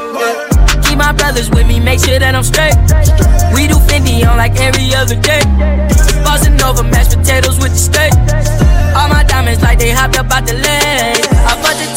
Keep 0.82 0.98
my 0.98 1.14
brothers 1.14 1.50
with 1.54 1.70
me, 1.70 1.78
make 1.78 2.02
sure 2.02 2.18
that 2.18 2.34
I'm 2.34 2.42
straight. 2.42 2.74
We 3.54 3.70
do 3.70 3.78
Fendi 3.86 4.26
on 4.26 4.42
like 4.42 4.58
every 4.58 4.90
other 4.90 5.14
day. 5.14 5.42
Bossing 6.26 6.58
over 6.66 6.82
mashed 6.82 7.14
potatoes 7.14 7.62
with 7.62 7.78
the 7.78 7.82
steak. 7.90 8.12
All 8.98 9.06
my 9.06 9.22
diamonds 9.22 9.62
like 9.62 9.78
they 9.78 9.94
hopped 9.94 10.18
up 10.18 10.34
out 10.34 10.46
the 10.46 10.58
leg. 10.58 11.13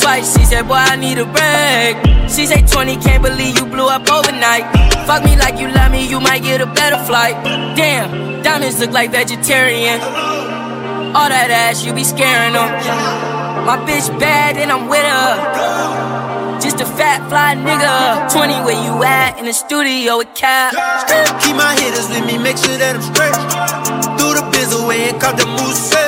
Twice, 0.08 0.40
she 0.40 0.46
said, 0.46 0.64
boy, 0.70 0.80
I 0.80 0.96
need 0.96 1.20
a 1.20 1.28
break. 1.28 2.00
She 2.32 2.48
say 2.48 2.64
20, 2.64 2.96
can't 3.04 3.22
believe 3.22 3.60
you 3.60 3.66
blew 3.66 3.90
up 3.92 4.08
overnight. 4.08 4.64
Fuck 5.04 5.26
me 5.26 5.36
like 5.36 5.60
you 5.60 5.68
love 5.68 5.92
me, 5.92 6.08
you 6.08 6.22
might 6.22 6.44
get 6.44 6.62
a 6.62 6.66
better 6.66 6.96
flight. 7.04 7.36
Damn, 7.76 8.42
diamonds 8.42 8.80
look 8.80 8.92
like 8.92 9.12
vegetarian. 9.12 10.00
All 11.12 11.28
that 11.28 11.52
ass, 11.52 11.84
you 11.84 11.92
be 11.92 12.06
scaring 12.06 12.54
them. 12.54 12.72
My 13.68 13.76
bitch 13.84 14.08
bad 14.18 14.56
and 14.56 14.72
I'm 14.72 14.88
with 14.88 15.04
her. 15.04 16.62
Just 16.64 16.80
a 16.80 16.86
fat 16.86 17.28
fly 17.28 17.60
nigga. 17.60 18.32
20 18.32 18.64
where 18.64 18.80
you 18.80 19.04
at 19.04 19.38
in 19.38 19.44
the 19.44 19.52
studio 19.52 20.20
with 20.20 20.34
Cap. 20.34 20.72
Keep 21.44 21.58
my 21.60 21.76
hitters 21.84 22.08
with 22.08 22.24
me, 22.24 22.38
make 22.40 22.56
sure 22.56 22.80
that 22.80 22.96
I'm 22.96 23.04
straight. 23.04 23.36
Threw 24.16 24.40
the 24.40 24.48
biz 24.56 24.72
away 24.72 25.10
and 25.10 25.20
cut 25.20 25.36
the 25.36 25.48
moose 25.60 26.07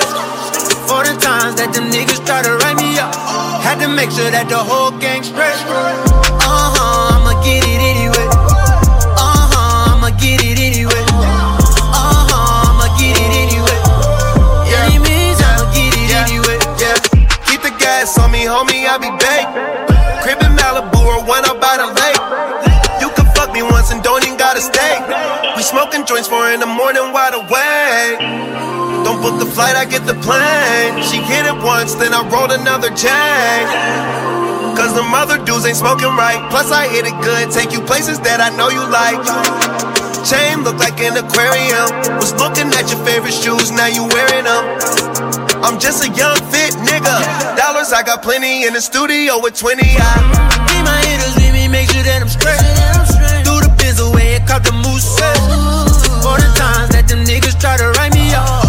For 0.99 1.07
the 1.07 1.15
times 1.15 1.55
that 1.55 1.71
them 1.71 1.87
niggas 1.87 2.27
try 2.27 2.43
to 2.43 2.59
write 2.59 2.75
me 2.75 2.99
up, 2.99 3.15
Had 3.63 3.79
to 3.79 3.87
make 3.87 4.11
sure 4.11 4.27
that 4.27 4.51
the 4.51 4.59
whole 4.59 4.91
gang 4.99 5.23
straight. 5.23 5.55
Uh 6.43 6.75
huh, 6.75 7.15
I'ma 7.15 7.39
get 7.39 7.63
it 7.63 7.79
anyway. 7.79 8.27
Uh 9.15 9.47
huh, 9.47 9.95
I'ma 9.95 10.11
get 10.19 10.43
it 10.43 10.59
anyway. 10.59 10.99
Uh 11.07 12.03
huh, 12.03 12.67
I'ma 12.67 12.91
get 12.99 13.15
it 13.15 13.31
anyway. 13.31 13.79
Any 14.75 14.99
means 14.99 15.39
I'ma 15.39 15.71
get 15.71 15.95
it 15.95 16.11
anyway. 16.19 16.59
Yeah, 16.75 16.99
keep 17.47 17.63
the 17.63 17.71
gas 17.79 18.19
on 18.19 18.35
me, 18.35 18.43
homie, 18.43 18.83
I 18.83 18.99
be 18.99 19.07
baked. 19.23 19.55
Crib 20.19 20.43
in 20.43 20.51
Malibu 20.51 20.99
or 20.99 21.23
one 21.23 21.47
up 21.47 21.63
by 21.63 21.79
the 21.79 21.95
lake. 21.95 22.19
You 22.99 23.07
can 23.15 23.23
fuck 23.31 23.55
me 23.55 23.63
once 23.63 23.87
and 23.95 24.03
don't 24.03 24.27
even 24.27 24.35
gotta 24.35 24.59
stay. 24.59 24.99
We 25.55 25.63
smoking 25.63 26.03
joints 26.03 26.27
four 26.27 26.51
in 26.51 26.59
the 26.59 26.67
morning, 26.67 27.15
wide 27.15 27.39
awake. 27.39 28.19
Book 29.29 29.45
the 29.45 29.53
flight, 29.53 29.77
I 29.77 29.85
get 29.85 30.09
the 30.09 30.17
plane. 30.25 31.05
She 31.05 31.21
hit 31.21 31.45
it 31.45 31.53
once, 31.61 31.93
then 31.93 32.17
I 32.17 32.25
rolled 32.33 32.49
another 32.49 32.89
chain. 32.97 33.61
Cause 34.73 34.97
the 34.97 35.05
mother 35.05 35.37
dudes 35.45 35.69
ain't 35.69 35.77
smoking 35.77 36.09
right. 36.17 36.41
Plus, 36.49 36.73
I 36.73 36.89
hit 36.89 37.05
it 37.05 37.13
good, 37.21 37.53
take 37.53 37.69
you 37.69 37.77
places 37.77 38.17
that 38.25 38.41
I 38.41 38.49
know 38.57 38.73
you 38.73 38.81
like. 38.89 39.21
Chain 40.25 40.65
look 40.65 40.81
like 40.81 40.97
an 40.97 41.13
aquarium. 41.13 41.93
Was 42.17 42.33
looking 42.41 42.73
at 42.73 42.89
your 42.89 42.97
favorite 43.05 43.37
shoes, 43.37 43.69
now 43.69 43.85
you 43.85 44.01
wearing 44.09 44.49
them. 44.49 44.65
I'm 45.61 45.77
just 45.77 46.01
a 46.01 46.09
young 46.09 46.41
fit 46.49 46.73
nigga. 46.81 47.21
Dollars, 47.53 47.93
I 47.93 48.01
got 48.01 48.25
plenty 48.25 48.65
in 48.65 48.73
the 48.73 48.81
studio 48.81 49.37
with 49.37 49.53
20. 49.53 49.77
I 49.77 50.25
Need 50.73 50.89
my 50.89 50.97
hitters 51.05 51.37
with 51.37 51.53
me, 51.53 51.69
make 51.69 51.85
sure 51.85 52.01
that 52.01 52.17
I'm 52.17 52.33
straight. 52.33 52.57
Do 53.45 53.61
the 53.61 53.69
biz 53.77 54.01
away 54.01 54.41
and 54.41 54.45
caught 54.49 54.65
the 54.65 54.73
moose. 54.73 55.21
For 56.25 56.33
the 56.41 56.49
times 56.57 56.97
that 56.97 57.05
them 57.05 57.21
niggas 57.29 57.61
try 57.61 57.77
to 57.77 57.93
write 57.93 58.17
me 58.17 58.33
off. 58.33 58.68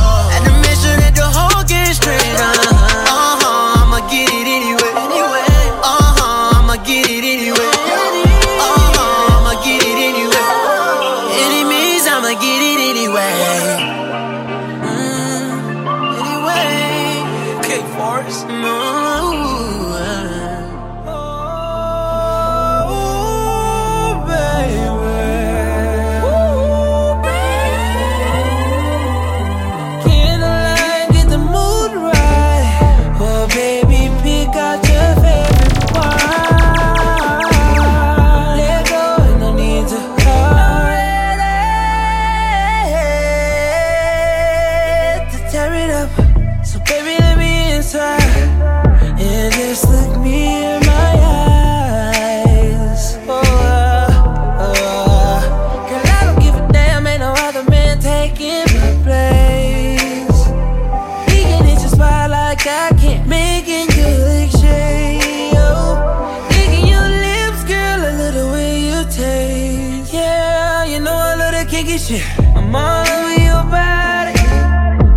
I'm 72.57 72.75
all 72.75 73.07
over 73.07 73.37
your 73.49 73.65
body. 73.69 74.39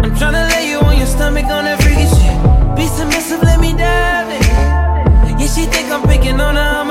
I'm 0.04 0.12
tryna 0.16 0.49
lay 0.51 0.70
you 0.70 0.80
on 0.80 0.97
your 0.97 1.08
stomach 1.08 1.45
on 1.45 1.66
that 1.66 1.82
freaky 1.82 2.08
shit. 2.08 2.36
Be 2.76 2.86
submissive, 2.88 3.41
let 3.41 3.60
me 3.60 3.72
dive 3.74 4.30
in. 4.30 5.39
Yeah, 5.39 5.47
she 5.47 5.66
think 5.66 5.91
I'm 5.91 6.04
picking 6.08 6.39
on 6.39 6.56
her, 6.56 6.82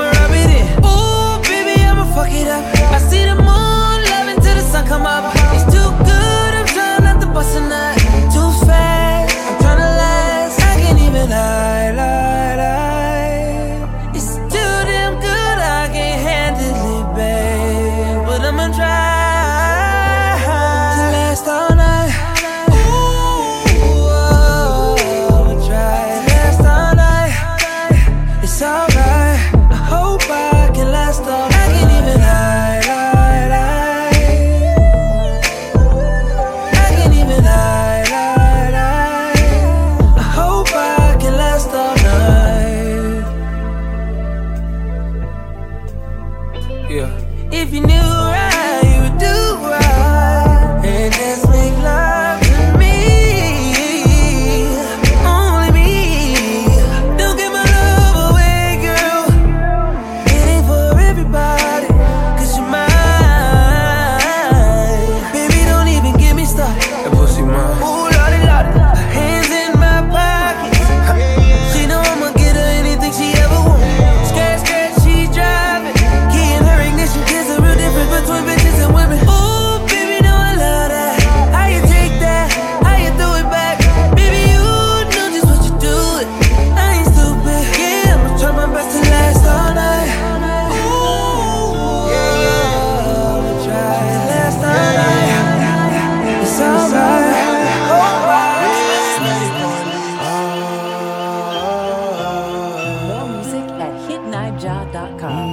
at 104.43 104.59
hitniger.com. 104.59 105.49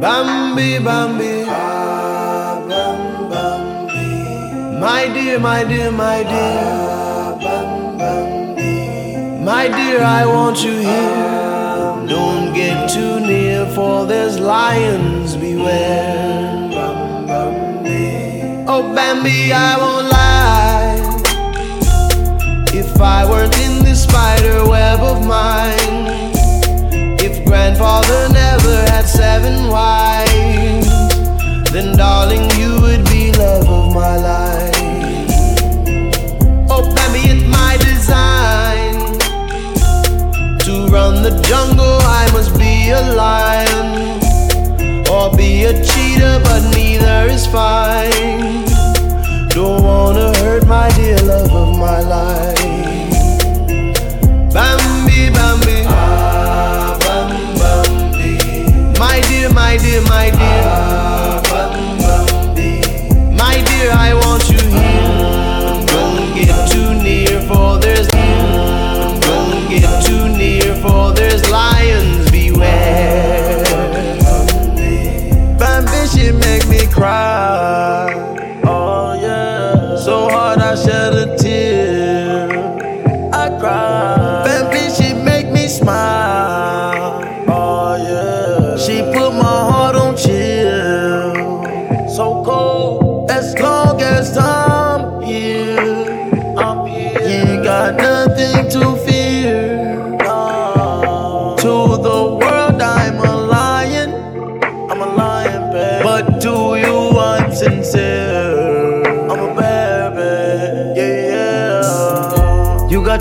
Bambi, 0.00 0.78
Bambi. 0.78 1.44
My 4.80 5.08
dear, 5.14 5.38
my 5.38 5.64
dear, 5.64 5.90
my 5.90 6.22
dear. 6.22 7.36
My 9.44 9.68
dear, 9.68 10.02
I 10.02 10.26
want 10.26 10.62
you 10.64 10.72
here. 10.72 12.06
Don't 12.08 12.54
get 12.54 12.90
too 12.90 13.20
near, 13.20 13.66
for 13.74 14.06
there's 14.06 14.38
lions 14.38 15.36
beware. 15.36 16.68
Oh, 18.72 18.82
Bambi, 18.94 19.52
I 19.52 19.76
won't 19.82 20.08
lie. 20.18 20.98
If 22.72 23.00
I 23.00 23.24
weren't 23.28 23.58
in 23.58 23.79
spider 24.10 24.68
web 24.68 25.00
of 25.00 25.24
mine, 25.24 26.32
if 27.26 27.44
grandfather 27.44 28.28
never 28.32 28.74
had 28.90 29.06
seven 29.06 29.68
wives, 29.68 30.90
then 31.70 31.96
darling, 31.96 32.44
you 32.58 32.80
would 32.82 33.04
be 33.04 33.30
love 33.32 33.68
of 33.68 33.94
my 33.94 34.16
life. 34.16 35.30
Oh, 36.72 36.82
Bambi, 36.94 37.22
it's 37.32 37.46
my 37.58 37.76
design 37.88 38.96
to 40.66 40.72
run 40.94 41.22
the 41.22 41.34
jungle. 41.50 41.98
I 42.22 42.24
must 42.32 42.52
be 42.58 42.90
a 42.90 43.02
lion 43.24 43.88
or 45.08 45.30
be 45.36 45.50
a 45.70 45.74
cheetah, 45.88 46.40
but 46.42 46.62
neither 46.74 47.30
is 47.36 47.46
fine. 47.46 48.64
Don't 49.50 49.84
wanna 49.84 50.36
hurt 50.38 50.66
my 50.66 50.88
dear 50.96 51.18
love 51.18 51.52
of 51.52 51.78
my 51.78 52.00
life. 52.00 52.59
dear, 59.90 60.02
my 60.02 60.30
ah, 60.34 61.42
dear. 62.54 63.32
My 63.32 63.60
dear, 63.62 63.90
I 63.90 64.19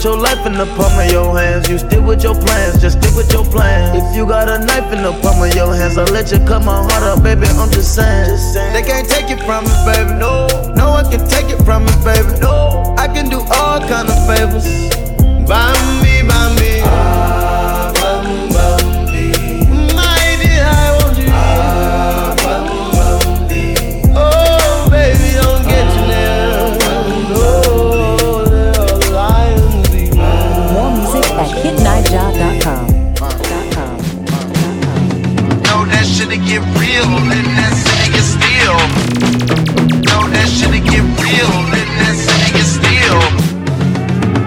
the 0.04 0.66
palm 0.76 1.00
of 1.00 1.12
your 1.12 1.38
hands. 1.38 1.70
You 1.70 1.78
stick 1.78 2.04
with 2.04 2.24
your 2.24 2.36
plans, 2.36 2.82
just 2.82 3.00
stick 3.00 3.16
with 3.16 3.32
your 3.32 3.43
plans. 3.45 3.97
If 3.97 4.16
you 4.16 4.26
got 4.26 4.47
a 4.50 4.64
knife 4.64 4.91
in 4.93 5.04
the 5.04 5.12
palm 5.22 5.41
of 5.41 5.54
your 5.56 5.74
hands, 5.74 5.97
I'll 5.97 6.06
let 6.12 6.32
you 6.32 6.39
cut 6.39 6.64
my 6.64 6.84
heart 6.84 7.04
up, 7.04 7.24
baby. 7.24 7.47
I'm 7.47 7.72
just 7.72 7.95
saying. 7.95 8.36
They 8.74 8.82
can't 8.82 9.10
take 9.10 9.30
it 9.30 9.39
from 9.43 9.64
me, 9.66 9.76
baby. 9.86 10.20
No, 10.20 10.47
no 10.76 10.91
one 10.91 11.10
can 11.10 11.28
take 11.28 11.50
it 11.50 11.64
from 11.64 11.86
me, 11.86 11.91
baby. 12.04 12.39
No, 12.39 12.95
I 12.97 13.08
can 13.08 13.30
do 13.30 13.39
all 13.39 13.80
kind 13.88 14.10
of 14.10 14.20
favors. 14.28 14.66
Bambi, 15.47 15.47
Bambi. 15.47 16.09
Get 36.50 36.66
real, 36.82 37.06
and 37.06 37.45
that 37.62 37.74
city 37.78 38.10
get 38.10 38.26
still. 38.26 38.74
Know 40.10 40.26
that 40.34 40.50
shit'll 40.50 40.82
get 40.82 41.06
real, 41.22 41.54
and 41.78 41.91
that 42.02 42.18
city 42.18 42.50
get 42.58 42.66
still. 42.66 43.22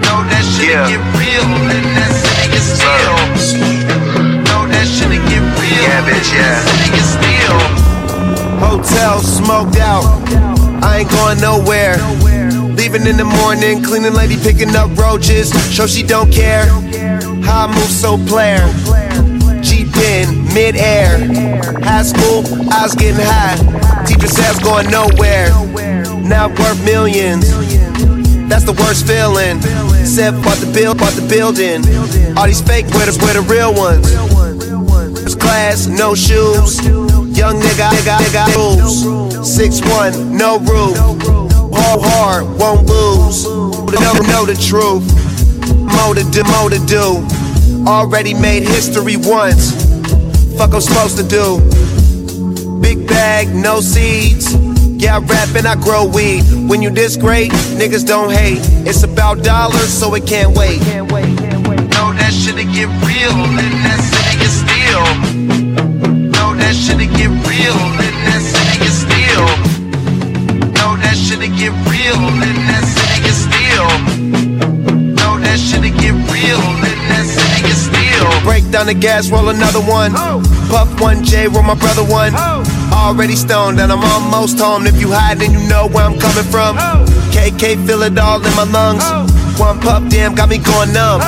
Know 0.03 0.19
that 0.27 0.43
shit'll 0.43 0.83
get 0.91 0.99
real, 1.15 1.47
and 1.47 1.87
that 1.95 2.11
city 2.11 2.51
get 2.51 2.65
still. 2.75 3.15
Know 4.43 4.67
that 4.67 4.83
shit'll 4.83 5.15
get 5.31 5.43
real, 5.55 5.79
yeah, 5.79 6.03
bitch, 6.03 6.27
yeah. 6.35 6.59
City 6.67 6.91
get 6.91 7.07
still. 7.07 7.59
Hotel 8.59 9.23
smoked 9.23 9.79
out. 9.79 10.03
I 10.83 11.07
ain't 11.07 11.09
going 11.09 11.39
nowhere. 11.39 11.95
Leaving 12.75 13.07
in 13.07 13.15
the 13.15 13.23
morning, 13.23 13.81
cleaning 13.81 14.13
lady 14.13 14.35
picking 14.35 14.75
up 14.75 14.91
roaches. 14.97 15.55
Show 15.71 15.87
she 15.87 16.03
don't 16.03 16.29
care. 16.29 16.67
How 17.47 17.63
I 17.63 17.67
move 17.71 17.87
so 17.87 18.17
player. 18.27 18.67
Mid-air. 20.53 21.17
High 21.81 22.03
school, 22.03 22.45
I 22.71 22.83
was 22.83 22.93
getting 22.95 23.25
high. 23.25 23.57
Teacher 24.05 24.27
says 24.27 24.59
going 24.59 24.89
nowhere. 24.91 25.49
Now 26.21 26.47
worth 26.49 26.83
millions. 26.85 27.49
That's 28.47 28.63
the 28.63 28.73
worst 28.73 29.07
feeling. 29.07 29.59
Said 30.05 30.31
bought 30.43 30.57
the 30.57 30.71
bill, 30.71 30.93
bought 30.93 31.13
the 31.13 31.25
building. 31.27 31.81
All 32.37 32.45
these 32.45 32.61
fake 32.61 32.85
winners 32.93 33.17
were 33.17 33.33
the 33.33 33.41
real 33.49 33.73
ones. 33.73 34.13
First 35.23 35.39
class, 35.39 35.87
no 35.87 36.13
shoes. 36.13 36.77
Young 36.85 37.57
nigga, 37.59 37.89
nigga, 37.89 38.17
nigga, 38.21 38.55
rules. 38.55 39.55
Six 39.55 39.81
one, 39.81 40.37
no 40.37 40.59
roof. 40.59 40.95
Hard, 41.73 42.01
hard, 42.03 42.59
won't 42.59 42.87
lose. 42.87 43.45
Know, 43.45 44.13
know 44.29 44.45
the 44.45 44.53
truth. 44.53 45.01
More 45.97 46.13
to 46.13 46.23
do, 46.29 46.43
more 46.43 46.69
to 46.69 46.79
do. 46.85 47.25
Already 47.87 48.33
made 48.35 48.63
history 48.63 49.17
once. 49.17 49.72
Fuck 50.57 50.73
I'm 50.73 50.81
supposed 50.81 51.17
to 51.17 51.23
do. 51.23 51.59
Big 52.81 53.07
bag, 53.07 53.53
no 53.53 53.81
seeds. 53.81 54.53
Yeah, 55.01 55.17
I 55.17 55.19
rap 55.19 55.49
and 55.55 55.67
I 55.67 55.75
grow 55.75 56.05
weed. 56.05 56.43
When 56.69 56.81
you 56.81 56.89
this 56.89 57.17
great, 57.17 57.51
niggas 57.51 58.05
don't 58.05 58.31
hate. 58.31 58.59
It's 58.87 59.03
about 59.03 59.43
dollars, 59.43 59.91
so 59.91 60.13
it 60.15 60.25
can't 60.25 60.55
wait. 60.57 60.79
Know 60.79 62.13
that 62.13 62.31
shit'll 62.33 62.63
get 62.71 62.87
real, 63.03 63.33
and 63.33 63.85
that 63.85 63.99
city 63.99 64.37
get 64.39 64.49
still. 64.49 65.52
Down 78.83 78.93
the 78.93 78.99
gas, 78.99 79.31
roll 79.31 79.47
another 79.47 79.79
one. 79.79 80.11
Puff 80.67 80.99
one 80.99 81.23
J, 81.23 81.47
roll 81.47 81.63
my 81.63 81.73
brother 81.73 82.03
one. 82.03 82.35
Already 82.91 83.33
stoned 83.33 83.79
and 83.79 83.89
I'm 83.89 84.03
almost 84.03 84.59
home. 84.59 84.85
If 84.85 84.99
you 84.99 85.07
hide, 85.09 85.39
then 85.39 85.53
you 85.53 85.69
know 85.69 85.87
where 85.87 86.03
I'm 86.03 86.19
coming 86.19 86.43
from. 86.43 86.75
KK 87.31 87.87
feel 87.87 88.01
it 88.01 88.17
all 88.17 88.45
in 88.45 88.53
my 88.59 88.67
lungs. 88.67 89.01
One 89.57 89.79
puff, 89.79 90.09
damn, 90.09 90.35
got 90.35 90.49
me 90.49 90.57
going 90.57 90.91
numb. 90.91 91.21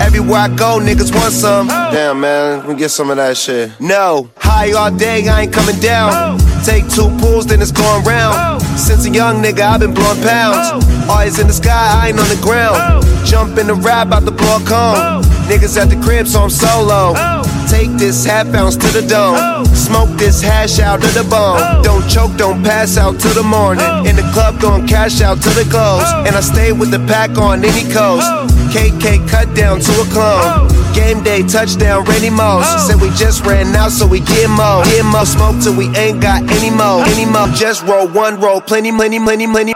Everywhere 0.00 0.38
I 0.38 0.48
go, 0.54 0.78
niggas 0.78 1.12
want 1.12 1.32
some. 1.34 1.66
Damn, 1.66 2.20
man, 2.20 2.60
let 2.60 2.68
me 2.68 2.74
get 2.76 2.90
some 2.90 3.10
of 3.10 3.16
that 3.16 3.36
shit. 3.36 3.72
No, 3.80 4.30
high 4.36 4.70
all 4.70 4.94
day, 4.96 5.26
I 5.26 5.42
ain't 5.42 5.52
coming 5.52 5.80
down. 5.80 6.38
Take 6.64 6.88
two 6.88 7.10
pulls, 7.18 7.44
then 7.44 7.60
it's 7.60 7.72
going 7.72 8.04
round. 8.04 8.62
Since 8.78 9.06
a 9.06 9.10
young 9.10 9.42
nigga, 9.42 9.62
I've 9.62 9.80
been 9.80 9.94
blowing 9.94 10.22
pounds. 10.22 10.86
Always 11.10 11.40
in 11.40 11.48
the 11.48 11.54
sky, 11.54 11.74
I 11.74 12.10
ain't 12.10 12.20
on 12.20 12.28
the 12.28 12.40
ground. 12.40 13.04
Jump 13.26 13.58
in 13.58 13.66
the 13.66 13.74
rap 13.74 14.12
out 14.12 14.24
the 14.24 14.30
block 14.30 14.62
home. 14.62 15.19
Niggas 15.50 15.76
at 15.82 15.90
the 15.90 15.98
crib, 15.98 16.28
so 16.28 16.44
I'm 16.46 16.48
solo. 16.48 17.10
Oh. 17.18 17.42
Take 17.68 17.90
this 17.98 18.24
half 18.24 18.54
ounce 18.54 18.76
to 18.76 18.86
the 18.94 19.02
dome. 19.02 19.34
Oh. 19.34 19.64
Smoke 19.74 20.10
this 20.16 20.40
hash 20.40 20.78
out 20.78 21.02
of 21.02 21.12
the 21.12 21.24
bone. 21.24 21.58
Oh. 21.58 21.82
Don't 21.82 22.06
choke, 22.08 22.36
don't 22.38 22.62
pass 22.62 22.96
out 22.96 23.18
till 23.18 23.34
the 23.34 23.42
morning. 23.42 23.82
In 24.06 24.14
the 24.14 24.22
club, 24.30 24.60
going 24.60 24.86
cash 24.86 25.20
out 25.20 25.42
till 25.42 25.52
the 25.58 25.66
close. 25.66 26.06
And 26.22 26.36
I 26.36 26.40
stay 26.40 26.70
with 26.70 26.92
the 26.92 27.00
pack 27.10 27.36
on 27.36 27.64
any 27.64 27.82
coast. 27.90 28.30
KK 28.70 29.26
cut 29.28 29.52
down 29.56 29.80
to 29.80 29.92
a 29.98 30.06
clone. 30.14 30.70
Game 30.94 31.20
day, 31.24 31.42
touchdown, 31.42 32.04
Randy 32.04 32.30
Moss. 32.30 32.86
Said 32.86 33.00
we 33.02 33.10
just 33.18 33.44
ran 33.44 33.74
out, 33.74 33.90
so 33.90 34.06
we 34.06 34.20
get 34.20 34.46
more. 34.50 34.84
Get 34.84 35.04
more 35.04 35.26
smoke 35.26 35.58
till 35.58 35.74
we 35.74 35.90
ain't 35.98 36.22
got 36.22 36.46
any 36.46 36.70
more. 36.70 37.02
Any 37.10 37.26
more. 37.26 37.48
Just 37.58 37.82
roll 37.90 38.06
one 38.06 38.38
roll, 38.38 38.60
plenty, 38.60 38.92
plenty, 38.92 39.18
plenty, 39.18 39.50
plenty. 39.50 39.74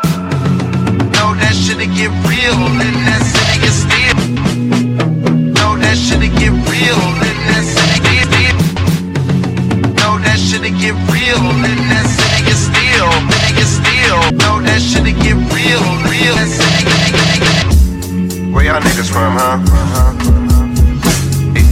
Know 1.18 1.35
that 1.35 1.59
shit'll 1.59 1.91
get 1.91 2.14
real, 2.31 2.62
and 2.62 2.95
that 3.11 3.27
city 3.27 3.59
get 3.59 3.75
still. 3.75 4.03
Shit'll 6.25 6.39
get 6.39 6.53
real, 6.70 6.97
and 6.97 7.37
that 10.25 10.39
shit'll 10.41 10.72
get 10.81 10.97
real, 11.12 11.37
and 11.37 11.81
that 11.93 12.07
city 12.09 12.41
get 12.49 12.57
still. 12.57 13.12
City 13.29 13.53
get 13.53 13.68
still. 13.68 14.20
Know 14.41 14.57
that 14.64 14.81
shit'll 14.81 15.12
get 15.20 15.37
real, 15.53 15.85
real. 16.09 16.33
Where 18.55 18.64
y'all 18.64 18.81
niggas 18.81 19.11
from, 19.12 19.37
huh? 19.37 19.61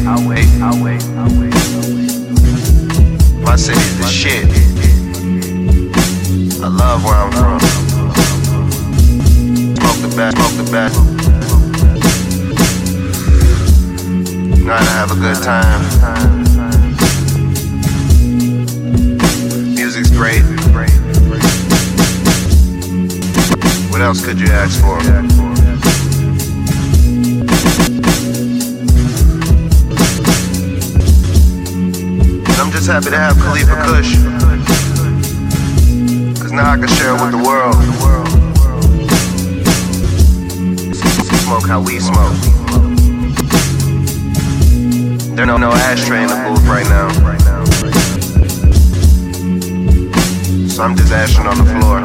I'll 0.06 0.20
wait, 0.28 0.44
I'll 0.60 0.76
wait, 0.84 1.02
I'll 1.16 1.32
wait. 1.40 1.54
My 3.42 3.56
city's 3.56 3.96
the 3.96 4.06
shit. 4.06 4.44
I 6.60 6.68
love 6.68 7.04
where 7.04 7.14
I'm 7.14 7.32
from. 7.32 7.58
Smoke 9.76 10.00
the 10.02 10.14
best, 10.14 10.36
smoke 10.36 10.56
the 10.62 10.70
best. 10.70 11.21
How 14.64 14.78
to 14.78 14.84
have 14.90 15.10
a 15.10 15.14
good 15.16 15.42
time. 15.42 15.82
Music's 19.74 20.10
great. 20.10 20.42
What 23.90 24.00
else 24.00 24.24
could 24.24 24.38
you 24.38 24.46
ask 24.46 24.80
for? 24.80 24.98
I'm 32.60 32.70
just 32.70 32.86
happy 32.86 33.10
to 33.10 33.18
have 33.18 33.36
Khalifa 33.38 33.74
Kush. 33.84 34.16
Cause 36.40 36.52
now 36.52 36.70
I 36.70 36.76
can 36.78 36.88
share 36.88 37.16
it 37.16 37.20
with 37.20 37.32
the 37.32 37.42
world. 37.44 37.74
Smoke 41.42 41.66
how 41.66 41.80
we 41.82 41.98
smoke. 41.98 42.61
There 45.34 45.46
no 45.46 45.56
no 45.56 45.72
ashtray 45.72 46.22
in 46.22 46.28
the 46.28 46.34
booth 46.46 46.66
right 46.68 46.86
now. 46.88 47.08
So 50.68 50.82
I'm 50.82 50.94
just 50.94 51.10
ashing 51.10 51.46
on 51.46 51.56
the 51.56 51.64
floor. 51.64 52.04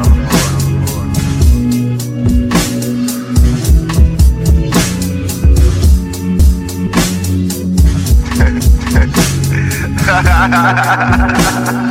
oh 10.10 11.84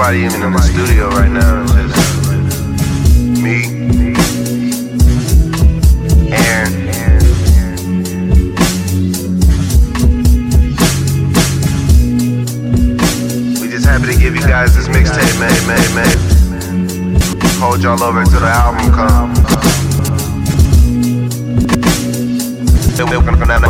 nobody 0.00 0.24
even 0.24 0.42
in 0.42 0.52
the 0.52 0.58
studio 0.60 1.08
right 1.10 1.30
now. 1.30 1.62
It's 1.76 1.92
just 1.92 3.42
me, 3.42 3.64
Aaron. 6.32 6.72
We 13.60 13.68
just 13.68 13.84
happy 13.84 14.06
to 14.06 14.16
give 14.18 14.34
you 14.34 14.40
guys 14.40 14.74
this 14.74 14.88
mixtape, 14.88 15.38
man, 15.38 15.66
man, 15.66 15.94
man. 15.94 17.20
Hold 17.60 17.82
y'all 17.82 18.02
over 18.02 18.22
until 18.22 18.40
the 18.40 18.46
album 18.46 18.90
comes. 18.94 19.38
Gonna- 22.98 23.60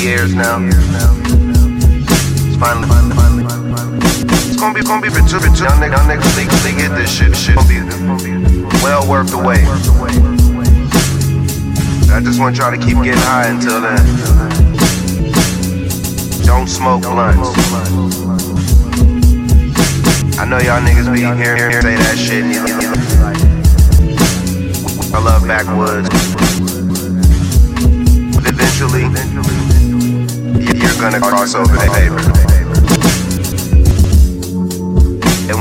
years 0.00 0.34
now. 0.34 0.58
It's 2.48 2.56
finally. 2.56 3.31
It's 3.82 4.56
gonna 4.56 4.74
be, 4.74 4.82
gonna 4.82 5.02
be 5.02 5.08
for 5.08 5.20
two. 5.26 5.38
Y'all 5.38 5.78
niggas, 5.78 5.92
y'all 5.92 6.06
niggas, 6.06 6.34
they, 6.36 6.46
they 6.70 6.76
get 6.76 6.94
this 6.94 7.10
shit. 7.10 7.34
Shit 7.34 7.56
well 8.82 9.08
worth 9.08 9.30
the 9.30 9.38
wait. 9.38 9.66
I 12.12 12.20
just 12.20 12.38
want 12.38 12.56
y'all 12.58 12.70
to 12.70 12.78
keep 12.78 12.96
getting 13.02 13.22
high 13.22 13.48
until 13.48 13.80
then. 13.80 13.96
Don't 16.44 16.68
smoke 16.68 17.02
blunts. 17.02 17.48
I 20.38 20.44
know 20.44 20.58
y'all 20.58 20.82
niggas 20.82 21.12
be 21.12 21.20
here, 21.20 21.80
say 21.80 21.96
that 21.96 22.18
shit. 22.18 22.44
I 25.14 25.18
love 25.22 25.46
backwoods. 25.46 26.08
Eventually, 28.46 29.02
you're 30.82 31.00
gonna 31.00 31.20
cross 31.20 31.54
over 31.54 31.74
the 31.74 31.90
paper. 31.94 32.31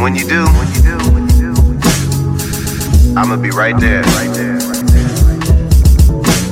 And 0.02 0.16
when 0.16 0.16
you 0.16 0.28
do, 0.28 0.46
I'ma 3.16 3.36
be 3.36 3.52
right 3.52 3.80
there. 3.80 4.02
right 4.02 4.34
there, 4.34 4.56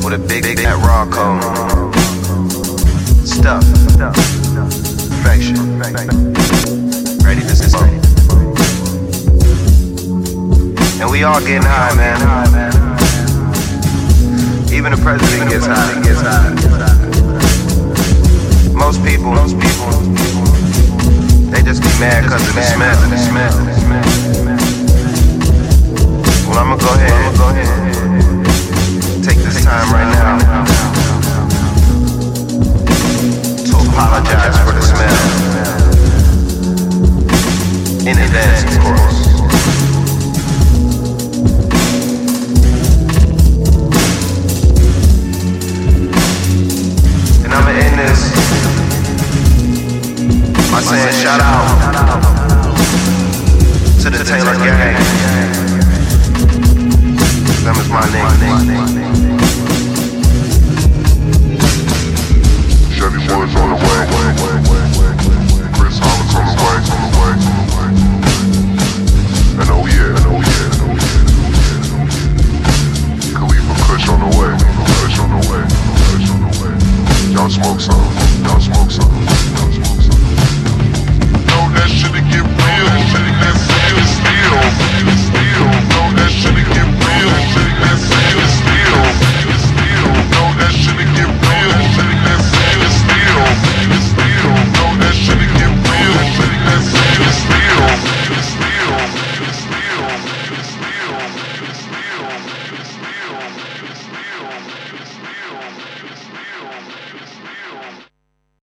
With 0.03 0.13
a 0.13 0.19
big, 0.19 0.43
big, 0.43 0.57
that 0.57 0.77
raw 0.85 1.09
cone. 1.09 1.41
Stuff. 3.25 3.65
Perfection. 5.09 5.79
Ready 7.25 7.41
to 7.41 7.55
smoke. 7.55 7.89
And 11.01 11.09
we 11.09 11.23
all 11.23 11.39
getting 11.39 11.63
high, 11.63 11.95
man. 11.95 12.19
Even 14.71 14.91
the 14.91 14.97
president 15.01 15.49
gets 15.49 15.65
high. 15.65 15.99
Gets 16.03 16.21
high. 16.21 16.53
Most 18.75 19.03
people, 19.03 19.31
most 19.33 19.59
people, 19.59 20.68
just 21.69 21.83
be 21.83 21.89
mad 21.99 22.23
because 22.23 22.41
of. 22.49 22.55
The 22.55 22.63
smell. 22.63 23.53
Well, 26.49 26.57
I'ma 26.57 26.75
go 26.77 26.89
ahead. 26.95 27.11
I'ma 27.13 27.31
go 27.37 27.49
ahead. 27.49 27.69
Take 29.23 29.37
this 29.37 29.63
time 29.63 29.93
right 29.93 30.09
now 30.09 30.39
to 33.67 33.73
apologize 33.85 34.57
for 34.65 34.73
the 34.73 34.81
smell. 34.81 35.17
In 38.07 38.17
advance, 38.17 38.63
of 38.63 38.81
course. 38.81 39.19
And 47.45 47.53
I'ma 47.53 47.69
end 47.69 47.99
this 47.99 48.78
by 50.71 50.81
saying 50.81 51.13
shout 51.23 51.41
out 51.41 51.65
to 54.01 54.09
the 54.09 54.23
Taylor 54.23 54.53
Gang. 54.53 54.93
Them 57.65 57.75
is 57.75 57.89
my 57.89 58.05
name. 58.13 58.29
Chevy 62.93 63.17
Woods 63.17 63.55
on 63.55 63.69
the 63.69 63.77
way. 63.81 63.99
Chris 65.73 65.97
Hollis 65.97 66.55
way. 66.59 66.77
And 69.59 69.69
oh 69.73 69.85
yeah. 69.89 70.13
Khalifa. 73.33 73.73
Kush 73.87 74.07
on 74.09 74.19
the 74.19 74.29
way. 74.37 74.51
Y'all 77.33 77.49
smoke 77.49 77.79
some. 77.79 78.03
Y'all 78.43 78.59
smoke 78.59 78.91
some 78.91 79.48
that 81.89 81.97
shit 81.97 82.11
to 82.13 82.21
get 82.21 82.45
real. 82.45 82.89
That 83.39 83.57
steel? 83.57 83.99
Steel, 84.05 84.59
steel, 85.17 85.65
Know 85.89 86.13
that 86.17 86.29
shit 86.29 86.53
to 86.53 86.61
get 86.61 86.85
real. 86.85 87.31
That 87.81 87.97
shit 87.97 88.37
is 88.37 88.53
steel? 88.59 89.18